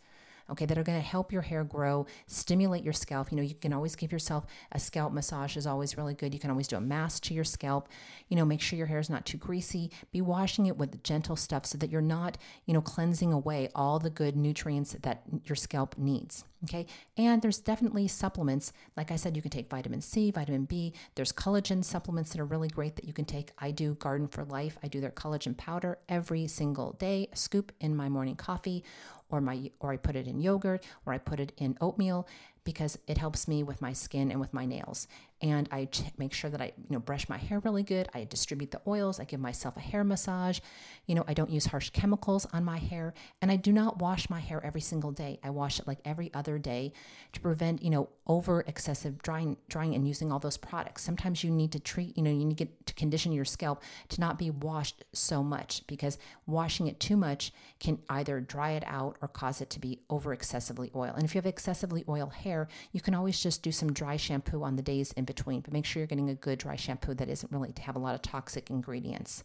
okay, 0.51 0.67
that 0.67 0.79
are 0.79 0.83
going 0.83 0.99
to 0.99 1.07
help 1.07 1.33
your 1.33 1.43
hair 1.43 1.65
grow, 1.65 2.07
stimulate 2.27 2.85
your 2.85 2.93
scalp. 2.93 3.31
You 3.31 3.37
know, 3.37 3.43
you 3.43 3.55
can 3.55 3.73
always 3.73 3.97
give 3.97 4.13
yourself 4.13 4.47
a 4.73 4.79
scalp 4.79 5.13
massage 5.13 5.57
is 5.57 5.67
always 5.67 5.97
really 5.97 6.15
good. 6.15 6.35
You 6.35 6.41
can 6.41 6.51
always 6.51 6.69
do 6.69 6.77
a 6.77 6.81
mask 6.81 7.25
to 7.25 7.35
your 7.35 7.45
scalp. 7.45 7.89
You 8.29 8.37
know, 8.37 8.45
make 8.45 8.61
sure 8.61 8.77
your 8.77 8.87
hair 8.87 8.99
is 8.99 9.11
not 9.11 9.27
too 9.27 9.39
greasy. 9.39 9.91
Be 10.13 10.21
washing 10.21 10.67
it 10.67 10.77
with 10.77 11.03
gentle 11.03 11.37
stuff 11.37 11.67
so 11.67 11.79
that 11.79 11.91
you're 11.91 12.01
not, 12.01 12.39
you 12.65 12.75
know, 12.75 12.81
cleansing 12.81 13.33
away 13.33 13.69
all 13.75 13.99
the 13.99 14.11
good 14.11 14.37
nutrients 14.37 14.97
that 15.03 15.23
your 15.45 15.57
scalp 15.57 15.97
needs. 15.99 16.45
Okay. 16.65 16.87
And 17.17 17.43
there's 17.43 17.59
definitely 17.59 18.09
supplements. 18.09 18.73
Like 18.97 19.13
I 19.13 19.17
said, 19.17 19.37
you 19.37 19.43
can 19.43 19.51
take 19.51 19.69
vitamin 19.69 20.01
C, 20.01 20.31
vitamin 20.31 20.65
B. 20.65 20.95
There's 21.15 21.33
collagen 21.33 21.85
supplements 21.85 22.33
that 22.33 22.41
are 22.41 22.47
really 22.47 22.69
great 22.69 22.97
that 22.97 23.05
you 23.05 23.13
can 23.13 23.25
take. 23.25 23.51
I 23.59 23.71
do 23.71 23.95
Garden 23.95 24.27
for 24.27 24.45
Life. 24.45 24.79
I 24.83 24.89
do 24.89 25.01
their 25.01 25.11
collagen 25.11 25.57
powder 25.57 25.99
every 26.09 26.47
single 26.49 26.93
day, 26.93 27.29
scoop 27.35 27.73
in 27.79 27.95
my 27.95 28.09
morning 28.09 28.37
coffee 28.37 28.83
or 29.29 29.41
my 29.41 29.71
or 29.81 29.93
I 29.93 29.97
put 29.97 30.17
it 30.17 30.27
in 30.27 30.41
yogurt 30.41 30.85
or 31.05 31.13
I 31.13 31.19
put 31.19 31.41
it 31.41 31.53
in 31.57 31.77
oatmeal 31.81 32.27
because 32.67 32.99
it 33.07 33.17
helps 33.17 33.47
me 33.47 33.63
with 33.63 33.81
my 33.81 33.93
skin 33.93 34.31
and 34.31 34.41
with 34.41 34.53
my 34.53 34.67
nails. 34.67 35.07
And 35.41 35.69
I 35.71 35.89
make 36.19 36.33
sure 36.33 36.51
that 36.51 36.61
I, 36.61 36.73
you 36.77 36.91
know, 36.91 36.99
brush 36.99 37.29
my 37.29 37.39
hair 37.39 37.61
really 37.61 37.85
good. 37.85 38.09
I 38.13 38.25
distribute 38.25 38.73
the 38.73 38.81
oils. 38.87 39.21
I 39.21 39.25
give 39.25 39.39
myself 39.39 39.77
a 39.77 39.81
hair 39.81 40.03
massage. 40.03 40.59
You 41.07 41.15
know, 41.15 41.25
I 41.29 41.35
don't 41.35 41.51
use 41.51 41.67
harsh 41.67 41.91
chemicals 41.91 42.45
on 42.53 42.65
my 42.65 42.79
hair, 42.79 43.15
and 43.41 43.53
I 43.53 43.57
do 43.57 43.73
not 43.73 44.01
wash 44.01 44.29
my 44.29 44.41
hair 44.41 44.61
every 44.65 44.81
single 44.81 45.13
day. 45.13 45.39
I 45.45 45.51
wash 45.51 45.79
it 45.79 45.87
like 45.87 46.01
every 46.05 46.35
other 46.35 46.59
day 46.59 46.93
to 47.33 47.41
prevent, 47.41 47.83
you 47.83 47.91
know, 47.91 48.09
over 48.27 48.65
excessive 48.67 49.23
drying, 49.23 49.57
drying 49.69 49.95
and 49.95 50.07
using 50.07 50.33
all 50.33 50.39
those 50.39 50.57
products. 50.57 51.03
Sometimes 51.03 51.45
you 51.45 51.51
need 51.51 51.71
to 51.73 51.79
treat, 51.79 52.17
you 52.17 52.23
know, 52.23 52.31
you 52.31 52.45
need 52.45 52.57
to 52.57 52.65
get 52.65 52.87
to 52.87 52.95
condition 52.95 53.33
your 53.33 53.45
scalp 53.45 53.83
to 54.09 54.21
not 54.21 54.39
be 54.39 54.51
washed 54.51 55.05
so 55.13 55.43
much 55.43 55.87
because 55.87 56.19
washing 56.47 56.89
it 56.89 56.99
too 56.99 57.17
much 57.17 57.53
can 57.79 57.99
either 58.09 58.41
dry 58.41 58.73
it 58.73 58.83
out 58.87 59.17
or 59.23 59.29
cause 59.29 59.61
it 59.61 59.71
to 59.71 59.81
be 59.81 60.01
over 60.11 60.33
excessively 60.33 60.91
oil. 60.95 61.13
And 61.15 61.25
if 61.25 61.35
you 61.35 61.39
have 61.39 61.47
excessively 61.47 62.05
oil 62.09 62.29
hair, 62.29 62.69
you 62.93 63.01
can 63.01 63.15
always 63.15 63.41
just 63.41 63.63
do 63.63 63.71
some 63.71 63.93
dry 63.93 64.17
shampoo 64.17 64.63
on 64.63 64.77
the 64.77 64.83
days 64.83 65.13
in 65.13 65.25
between, 65.25 65.61
but 65.61 65.73
make 65.73 65.85
sure 65.85 66.01
you're 66.01 66.09
getting 66.09 66.31
a 66.31 66.35
good 66.35 66.59
dry 66.59 66.77
shampoo 66.77 67.15
that 67.15 67.29
isn't 67.29 67.53
really 67.53 67.73
to 67.73 67.83
have 67.83 67.97
a 67.97 68.01
lot 68.01 68.15
of 68.15 68.23
toxic 68.23 68.71
ingredients. 68.71 69.45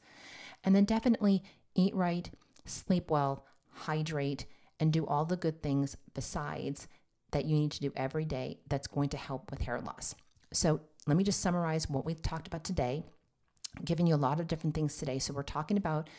And 0.64 0.76
then 0.76 0.86
definitely 0.86 1.44
eat 1.76 1.94
right, 1.94 2.30
sleep 2.66 3.12
well, 3.12 3.46
hydrate, 3.72 4.46
and 4.80 4.92
do 4.92 5.06
all 5.06 5.26
the 5.26 5.38
good 5.38 5.62
things 5.62 5.96
besides 6.14 6.88
that 7.32 7.46
you 7.46 7.56
need 7.56 7.72
to 7.72 7.80
do 7.80 7.92
every 7.96 8.26
day 8.26 8.60
that's 8.70 8.88
going 8.88 9.10
to 9.10 9.18
help 9.18 9.52
with 9.52 9.62
hair 9.62 9.80
loss. 9.80 10.16
So, 10.54 10.82
let 11.08 11.18
me 11.18 11.24
just 11.24 11.42
summarize 11.42 11.90
what 11.90 12.06
we've 12.06 12.22
talked 12.22 12.48
about 12.48 12.64
today, 12.64 13.04
giving 13.84 14.06
you 14.06 14.16
a 14.16 14.18
lot 14.18 14.40
of 14.40 14.48
different 14.48 14.76
things 14.76 14.98
today. 14.98 15.20
So, 15.20 15.34
we're 15.34 15.44
talking 15.44 15.78
about 15.78 16.10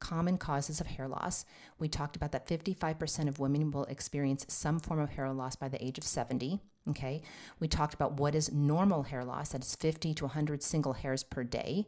common 0.00 0.36
causes 0.36 0.80
of 0.80 0.86
hair 0.86 1.08
loss. 1.08 1.44
We 1.78 1.88
talked 1.88 2.16
about 2.16 2.32
that 2.32 2.46
55% 2.46 3.28
of 3.28 3.38
women 3.38 3.70
will 3.70 3.84
experience 3.84 4.44
some 4.48 4.78
form 4.78 5.00
of 5.00 5.10
hair 5.10 5.30
loss 5.32 5.56
by 5.56 5.68
the 5.68 5.82
age 5.84 5.98
of 5.98 6.04
70. 6.04 6.60
Okay. 6.90 7.22
We 7.60 7.68
talked 7.68 7.94
about 7.94 8.14
what 8.14 8.34
is 8.34 8.52
normal 8.52 9.04
hair 9.04 9.24
loss. 9.24 9.50
That 9.50 9.64
is 9.64 9.74
50 9.74 10.12
to 10.14 10.24
100 10.24 10.62
single 10.62 10.92
hairs 10.92 11.24
per 11.24 11.42
day. 11.42 11.86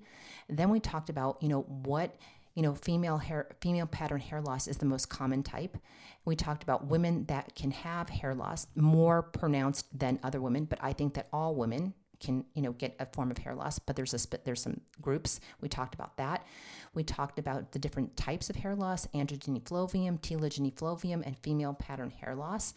Then 0.48 0.70
we 0.70 0.80
talked 0.80 1.10
about, 1.10 1.42
you 1.42 1.48
know, 1.48 1.62
what 1.62 2.16
you 2.56 2.62
know, 2.62 2.74
female 2.74 3.18
hair, 3.18 3.46
female 3.60 3.86
pattern 3.86 4.18
hair 4.20 4.40
loss 4.40 4.66
is 4.66 4.78
the 4.78 4.86
most 4.86 5.08
common 5.10 5.42
type. 5.42 5.76
We 6.24 6.34
talked 6.34 6.62
about 6.62 6.86
women 6.86 7.26
that 7.26 7.54
can 7.54 7.70
have 7.70 8.08
hair 8.08 8.34
loss 8.34 8.66
more 8.74 9.22
pronounced 9.22 9.96
than 9.96 10.18
other 10.24 10.40
women, 10.40 10.64
but 10.64 10.78
I 10.82 10.94
think 10.94 11.14
that 11.14 11.28
all 11.32 11.54
women 11.54 11.94
can 12.18 12.46
you 12.54 12.62
know 12.62 12.72
get 12.72 12.96
a 12.98 13.04
form 13.04 13.30
of 13.30 13.36
hair 13.36 13.54
loss 13.54 13.78
but 13.78 13.94
there's 13.94 14.14
a 14.14 14.38
there's 14.44 14.62
some 14.62 14.80
groups. 15.02 15.38
We 15.60 15.68
talked 15.68 15.94
about 15.94 16.16
that. 16.16 16.46
We 16.94 17.04
talked 17.04 17.38
about 17.38 17.72
the 17.72 17.78
different 17.78 18.16
types 18.16 18.48
of 18.48 18.56
hair 18.56 18.74
loss 18.74 19.06
androgyny 19.08 19.62
flavium 19.62 20.18
telogyny 20.18 20.72
flavium 20.72 21.22
and 21.26 21.36
female 21.38 21.74
pattern 21.74 22.10
hair 22.10 22.34
loss. 22.34 22.72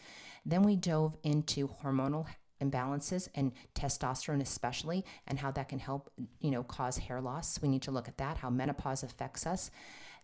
Then 0.46 0.64
we 0.64 0.76
dove 0.76 1.18
into 1.24 1.70
hormonal 1.82 2.28
imbalances 2.62 3.30
and 3.36 3.52
testosterone 3.76 4.42
especially 4.42 5.06
and 5.28 5.40
how 5.40 5.52
that 5.52 5.70
can 5.70 5.80
help 5.80 6.12
you 6.40 6.52
know 6.52 6.64
cause 6.64 6.98
hair 6.98 7.22
loss. 7.22 7.62
We 7.62 7.70
need 7.70 7.82
to 7.84 7.92
look 7.92 8.08
at 8.08 8.18
that 8.18 8.38
how 8.38 8.50
menopause 8.50 9.04
affects 9.04 9.46
us. 9.46 9.72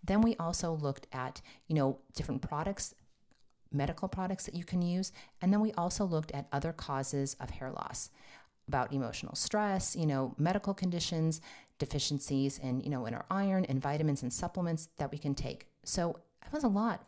Then 0.03 0.21
we 0.21 0.35
also 0.37 0.73
looked 0.73 1.07
at 1.11 1.41
you 1.67 1.75
know 1.75 1.99
different 2.13 2.41
products 2.41 2.93
medical 3.71 4.07
products 4.07 4.45
that 4.45 4.55
you 4.55 4.63
can 4.63 4.81
use. 4.81 5.11
And 5.41 5.51
then 5.51 5.59
we 5.59 5.73
also 5.73 6.05
looked 6.05 6.31
at 6.31 6.47
other 6.51 6.71
causes 6.71 7.35
of 7.39 7.49
hair 7.51 7.71
loss 7.71 8.09
about 8.67 8.93
emotional 8.93 9.35
stress, 9.35 9.95
you 9.95 10.05
know, 10.05 10.33
medical 10.37 10.73
conditions, 10.73 11.41
deficiencies 11.77 12.57
in, 12.57 12.79
you 12.81 12.89
know, 12.89 13.05
in 13.05 13.13
our 13.13 13.25
iron 13.29 13.65
and 13.65 13.81
vitamins 13.81 14.23
and 14.23 14.33
supplements 14.33 14.87
that 14.97 15.11
we 15.11 15.17
can 15.17 15.35
take. 15.35 15.67
So 15.83 16.19
it 16.45 16.51
was 16.51 16.63
a 16.63 16.69
lot 16.69 17.05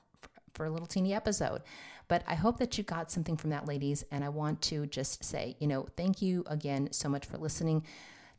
for 0.58 0.66
a 0.66 0.70
little 0.70 0.88
teeny 0.88 1.14
episode. 1.14 1.62
But 2.08 2.24
I 2.28 2.36
hope 2.36 2.58
that 2.58 2.78
you 2.78 2.84
got 2.84 3.12
something 3.12 3.38
from 3.38 3.52
that, 3.52 3.68
ladies. 3.68 4.04
And 4.12 4.24
I 4.24 4.30
want 4.30 4.62
to 4.64 4.88
just 4.88 5.24
say, 5.24 5.56
you 5.60 5.68
know, 5.68 5.88
thank 5.96 6.22
you 6.22 6.44
again 6.48 6.90
so 6.92 7.08
much 7.08 7.26
for 7.26 7.38
listening. 7.38 7.84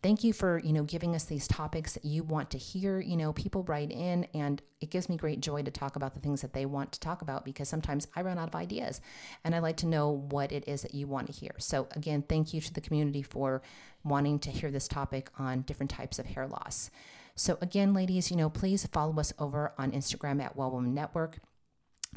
Thank 0.00 0.22
you 0.22 0.32
for, 0.32 0.60
you 0.60 0.72
know, 0.72 0.84
giving 0.84 1.16
us 1.16 1.24
these 1.24 1.48
topics 1.48 1.94
that 1.94 2.04
you 2.04 2.22
want 2.22 2.50
to 2.50 2.58
hear. 2.58 3.00
You 3.00 3.16
know, 3.16 3.32
people 3.32 3.64
write 3.64 3.90
in 3.90 4.28
and 4.32 4.62
it 4.80 4.90
gives 4.90 5.08
me 5.08 5.16
great 5.16 5.40
joy 5.40 5.62
to 5.62 5.72
talk 5.72 5.96
about 5.96 6.14
the 6.14 6.20
things 6.20 6.40
that 6.42 6.52
they 6.52 6.66
want 6.66 6.92
to 6.92 7.00
talk 7.00 7.20
about 7.20 7.44
because 7.44 7.68
sometimes 7.68 8.06
I 8.14 8.22
run 8.22 8.38
out 8.38 8.48
of 8.48 8.54
ideas 8.54 9.00
and 9.42 9.56
I 9.56 9.58
like 9.58 9.76
to 9.78 9.86
know 9.86 10.08
what 10.30 10.52
it 10.52 10.68
is 10.68 10.82
that 10.82 10.94
you 10.94 11.08
want 11.08 11.26
to 11.26 11.32
hear. 11.32 11.50
So 11.58 11.88
again, 11.96 12.22
thank 12.22 12.54
you 12.54 12.60
to 12.60 12.72
the 12.72 12.80
community 12.80 13.22
for 13.22 13.60
wanting 14.04 14.38
to 14.40 14.50
hear 14.50 14.70
this 14.70 14.86
topic 14.86 15.30
on 15.36 15.62
different 15.62 15.90
types 15.90 16.20
of 16.20 16.26
hair 16.26 16.46
loss. 16.46 16.90
So 17.34 17.58
again, 17.60 17.92
ladies, 17.92 18.30
you 18.30 18.36
know, 18.36 18.50
please 18.50 18.86
follow 18.86 19.18
us 19.18 19.32
over 19.38 19.72
on 19.78 19.92
Instagram 19.92 20.40
at 20.42 20.56
Well 20.56 20.70
Woman 20.70 20.94
Network 20.94 21.38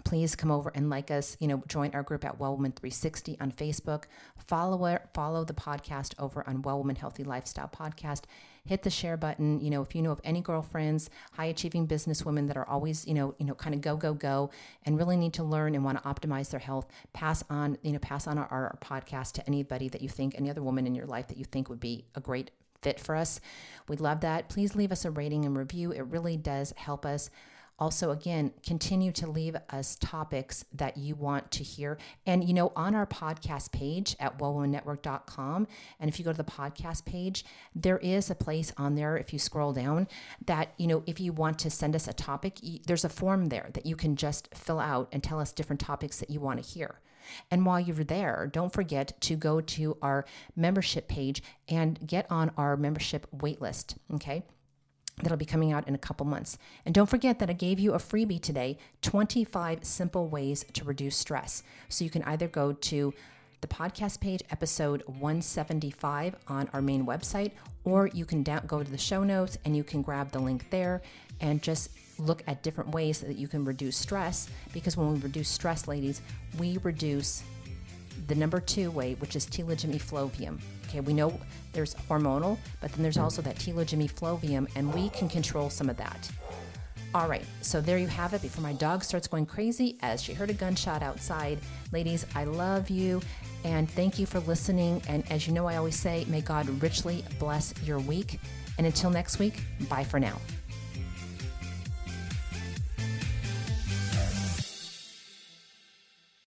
please 0.03 0.35
come 0.35 0.51
over 0.51 0.71
and 0.73 0.89
like 0.89 1.11
us 1.11 1.35
you 1.39 1.47
know 1.47 1.61
join 1.67 1.91
our 1.93 2.03
group 2.03 2.23
at 2.23 2.39
well 2.39 2.55
woman 2.55 2.71
360 2.71 3.37
on 3.39 3.51
facebook. 3.51 4.05
Follow 4.47 4.85
our, 4.85 5.01
follow 5.13 5.43
the 5.43 5.53
podcast 5.53 6.13
over 6.17 6.47
on 6.47 6.61
well 6.61 6.77
woman 6.77 6.95
healthy 6.95 7.23
lifestyle 7.23 7.67
podcast. 7.67 8.23
Hit 8.65 8.83
the 8.83 8.89
share 8.89 9.17
button. 9.17 9.59
You 9.59 9.69
know 9.69 9.81
if 9.81 9.93
you 9.95 10.01
know 10.01 10.11
of 10.11 10.21
any 10.23 10.41
girlfriends 10.41 11.09
high 11.33 11.45
achieving 11.45 11.85
business 11.85 12.25
women 12.25 12.47
that 12.47 12.57
are 12.57 12.67
always 12.67 13.07
you 13.07 13.13
know 13.13 13.35
you 13.37 13.45
know 13.45 13.53
kind 13.53 13.75
of 13.75 13.81
go 13.81 13.95
go 13.97 14.13
go 14.13 14.49
and 14.85 14.97
really 14.97 15.17
need 15.17 15.33
to 15.33 15.43
learn 15.43 15.75
and 15.75 15.83
want 15.83 16.01
to 16.01 16.07
optimize 16.07 16.49
their 16.51 16.59
health 16.59 16.87
pass 17.13 17.43
on 17.49 17.77
you 17.81 17.91
know 17.91 17.99
pass 17.99 18.27
on 18.27 18.37
our, 18.37 18.47
our 18.47 18.77
podcast 18.81 19.33
to 19.33 19.47
anybody 19.47 19.89
that 19.89 20.01
you 20.01 20.09
think 20.09 20.35
any 20.35 20.49
other 20.49 20.63
woman 20.63 20.87
in 20.87 20.95
your 20.95 21.05
life 21.05 21.27
that 21.27 21.37
you 21.37 21.45
think 21.45 21.69
would 21.69 21.79
be 21.79 22.05
a 22.15 22.21
great 22.21 22.51
fit 22.81 22.99
for 22.99 23.15
us. 23.15 23.39
We'd 23.87 23.99
love 23.99 24.21
that. 24.21 24.49
Please 24.49 24.75
leave 24.75 24.91
us 24.91 25.05
a 25.05 25.11
rating 25.11 25.45
and 25.45 25.57
review. 25.57 25.91
It 25.91 26.01
really 26.01 26.37
does 26.37 26.73
help 26.77 27.05
us 27.05 27.29
Also, 27.79 28.11
again, 28.11 28.51
continue 28.65 29.11
to 29.11 29.27
leave 29.27 29.55
us 29.69 29.95
topics 29.95 30.65
that 30.71 30.97
you 30.97 31.15
want 31.15 31.49
to 31.51 31.63
hear. 31.63 31.97
And, 32.25 32.43
you 32.43 32.53
know, 32.53 32.71
on 32.75 32.93
our 32.93 33.07
podcast 33.07 33.71
page 33.71 34.15
at 34.19 34.37
wellwomannetwork.com, 34.37 35.67
and 35.99 36.09
if 36.09 36.19
you 36.19 36.25
go 36.25 36.31
to 36.31 36.37
the 36.37 36.43
podcast 36.43 37.05
page, 37.05 37.43
there 37.75 37.97
is 37.97 38.29
a 38.29 38.35
place 38.35 38.71
on 38.77 38.95
there, 38.95 39.17
if 39.17 39.33
you 39.33 39.39
scroll 39.39 39.73
down, 39.73 40.07
that, 40.45 40.73
you 40.77 40.85
know, 40.85 41.03
if 41.07 41.19
you 41.19 41.33
want 41.33 41.57
to 41.59 41.69
send 41.69 41.95
us 41.95 42.07
a 42.07 42.13
topic, 42.13 42.59
there's 42.85 43.05
a 43.05 43.09
form 43.09 43.47
there 43.47 43.69
that 43.73 43.85
you 43.85 43.95
can 43.95 44.15
just 44.15 44.53
fill 44.53 44.79
out 44.79 45.09
and 45.11 45.23
tell 45.23 45.39
us 45.39 45.51
different 45.51 45.79
topics 45.79 46.19
that 46.19 46.29
you 46.29 46.39
want 46.39 46.63
to 46.63 46.69
hear. 46.69 46.99
And 47.49 47.65
while 47.65 47.79
you're 47.79 48.03
there, 48.03 48.49
don't 48.51 48.73
forget 48.73 49.19
to 49.21 49.35
go 49.35 49.61
to 49.61 49.97
our 50.01 50.25
membership 50.55 51.07
page 51.07 51.41
and 51.67 52.05
get 52.05 52.29
on 52.29 52.51
our 52.57 52.77
membership 52.77 53.27
waitlist. 53.35 53.95
Okay 54.13 54.43
that'll 55.21 55.37
be 55.37 55.45
coming 55.45 55.71
out 55.71 55.87
in 55.87 55.95
a 55.95 55.99
couple 55.99 56.25
months. 56.25 56.57
And 56.85 56.95
don't 56.95 57.09
forget 57.09 57.39
that 57.39 57.49
I 57.49 57.53
gave 57.53 57.79
you 57.79 57.93
a 57.93 57.97
freebie 57.97 58.41
today 58.41 58.77
25 59.01 59.83
simple 59.83 60.27
ways 60.27 60.65
to 60.73 60.83
reduce 60.83 61.15
stress. 61.15 61.63
So 61.89 62.03
you 62.03 62.09
can 62.09 62.23
either 62.23 62.47
go 62.47 62.73
to 62.73 63.13
the 63.61 63.67
podcast 63.67 64.19
page, 64.19 64.41
episode 64.49 65.03
175 65.05 66.35
on 66.47 66.67
our 66.73 66.81
main 66.81 67.05
website, 67.05 67.51
or 67.83 68.07
you 68.07 68.25
can 68.25 68.41
go 68.41 68.81
to 68.81 68.89
the 68.89 68.97
show 68.97 69.23
notes 69.23 69.59
and 69.65 69.77
you 69.77 69.83
can 69.83 70.01
grab 70.01 70.31
the 70.31 70.39
link 70.39 70.71
there 70.71 71.03
and 71.41 71.61
just 71.61 71.91
look 72.17 72.41
at 72.47 72.63
different 72.63 72.89
ways 72.89 73.19
that 73.19 73.35
you 73.35 73.47
can 73.47 73.63
reduce 73.63 73.97
stress. 73.97 74.49
Because 74.73 74.97
when 74.97 75.13
we 75.13 75.19
reduce 75.19 75.49
stress, 75.49 75.87
ladies, 75.87 76.21
we 76.57 76.79
reduce 76.81 77.43
the 78.27 78.35
number 78.35 78.59
two 78.59 78.91
way, 78.91 79.15
which 79.15 79.35
is 79.35 79.45
telogyny 79.45 80.59
Okay, 80.87 80.99
we 80.99 81.13
know 81.13 81.39
there's 81.73 81.95
hormonal, 81.95 82.57
but 82.81 82.91
then 82.91 83.03
there's 83.03 83.17
also 83.17 83.41
that 83.41 83.55
telogyny 83.55 84.67
and 84.75 84.93
we 84.93 85.09
can 85.09 85.29
control 85.29 85.69
some 85.69 85.89
of 85.89 85.97
that. 85.97 86.29
All 87.13 87.27
right, 87.27 87.43
so 87.61 87.81
there 87.81 87.97
you 87.97 88.07
have 88.07 88.33
it. 88.33 88.41
Before 88.41 88.63
my 88.63 88.71
dog 88.71 89.03
starts 89.03 89.27
going 89.27 89.45
crazy 89.45 89.97
as 90.01 90.23
she 90.23 90.33
heard 90.33 90.49
a 90.49 90.53
gunshot 90.53 91.03
outside. 91.03 91.59
Ladies, 91.91 92.25
I 92.35 92.45
love 92.45 92.89
you 92.89 93.21
and 93.65 93.89
thank 93.89 94.17
you 94.17 94.25
for 94.25 94.39
listening. 94.41 95.01
And 95.09 95.29
as 95.29 95.45
you 95.45 95.53
know, 95.53 95.67
I 95.67 95.75
always 95.75 95.97
say, 95.97 96.25
may 96.29 96.41
God 96.41 96.69
richly 96.81 97.25
bless 97.37 97.73
your 97.83 97.99
week. 97.99 98.39
And 98.77 98.87
until 98.87 99.09
next 99.09 99.39
week, 99.39 99.61
bye 99.89 100.05
for 100.05 100.19
now. 100.19 100.37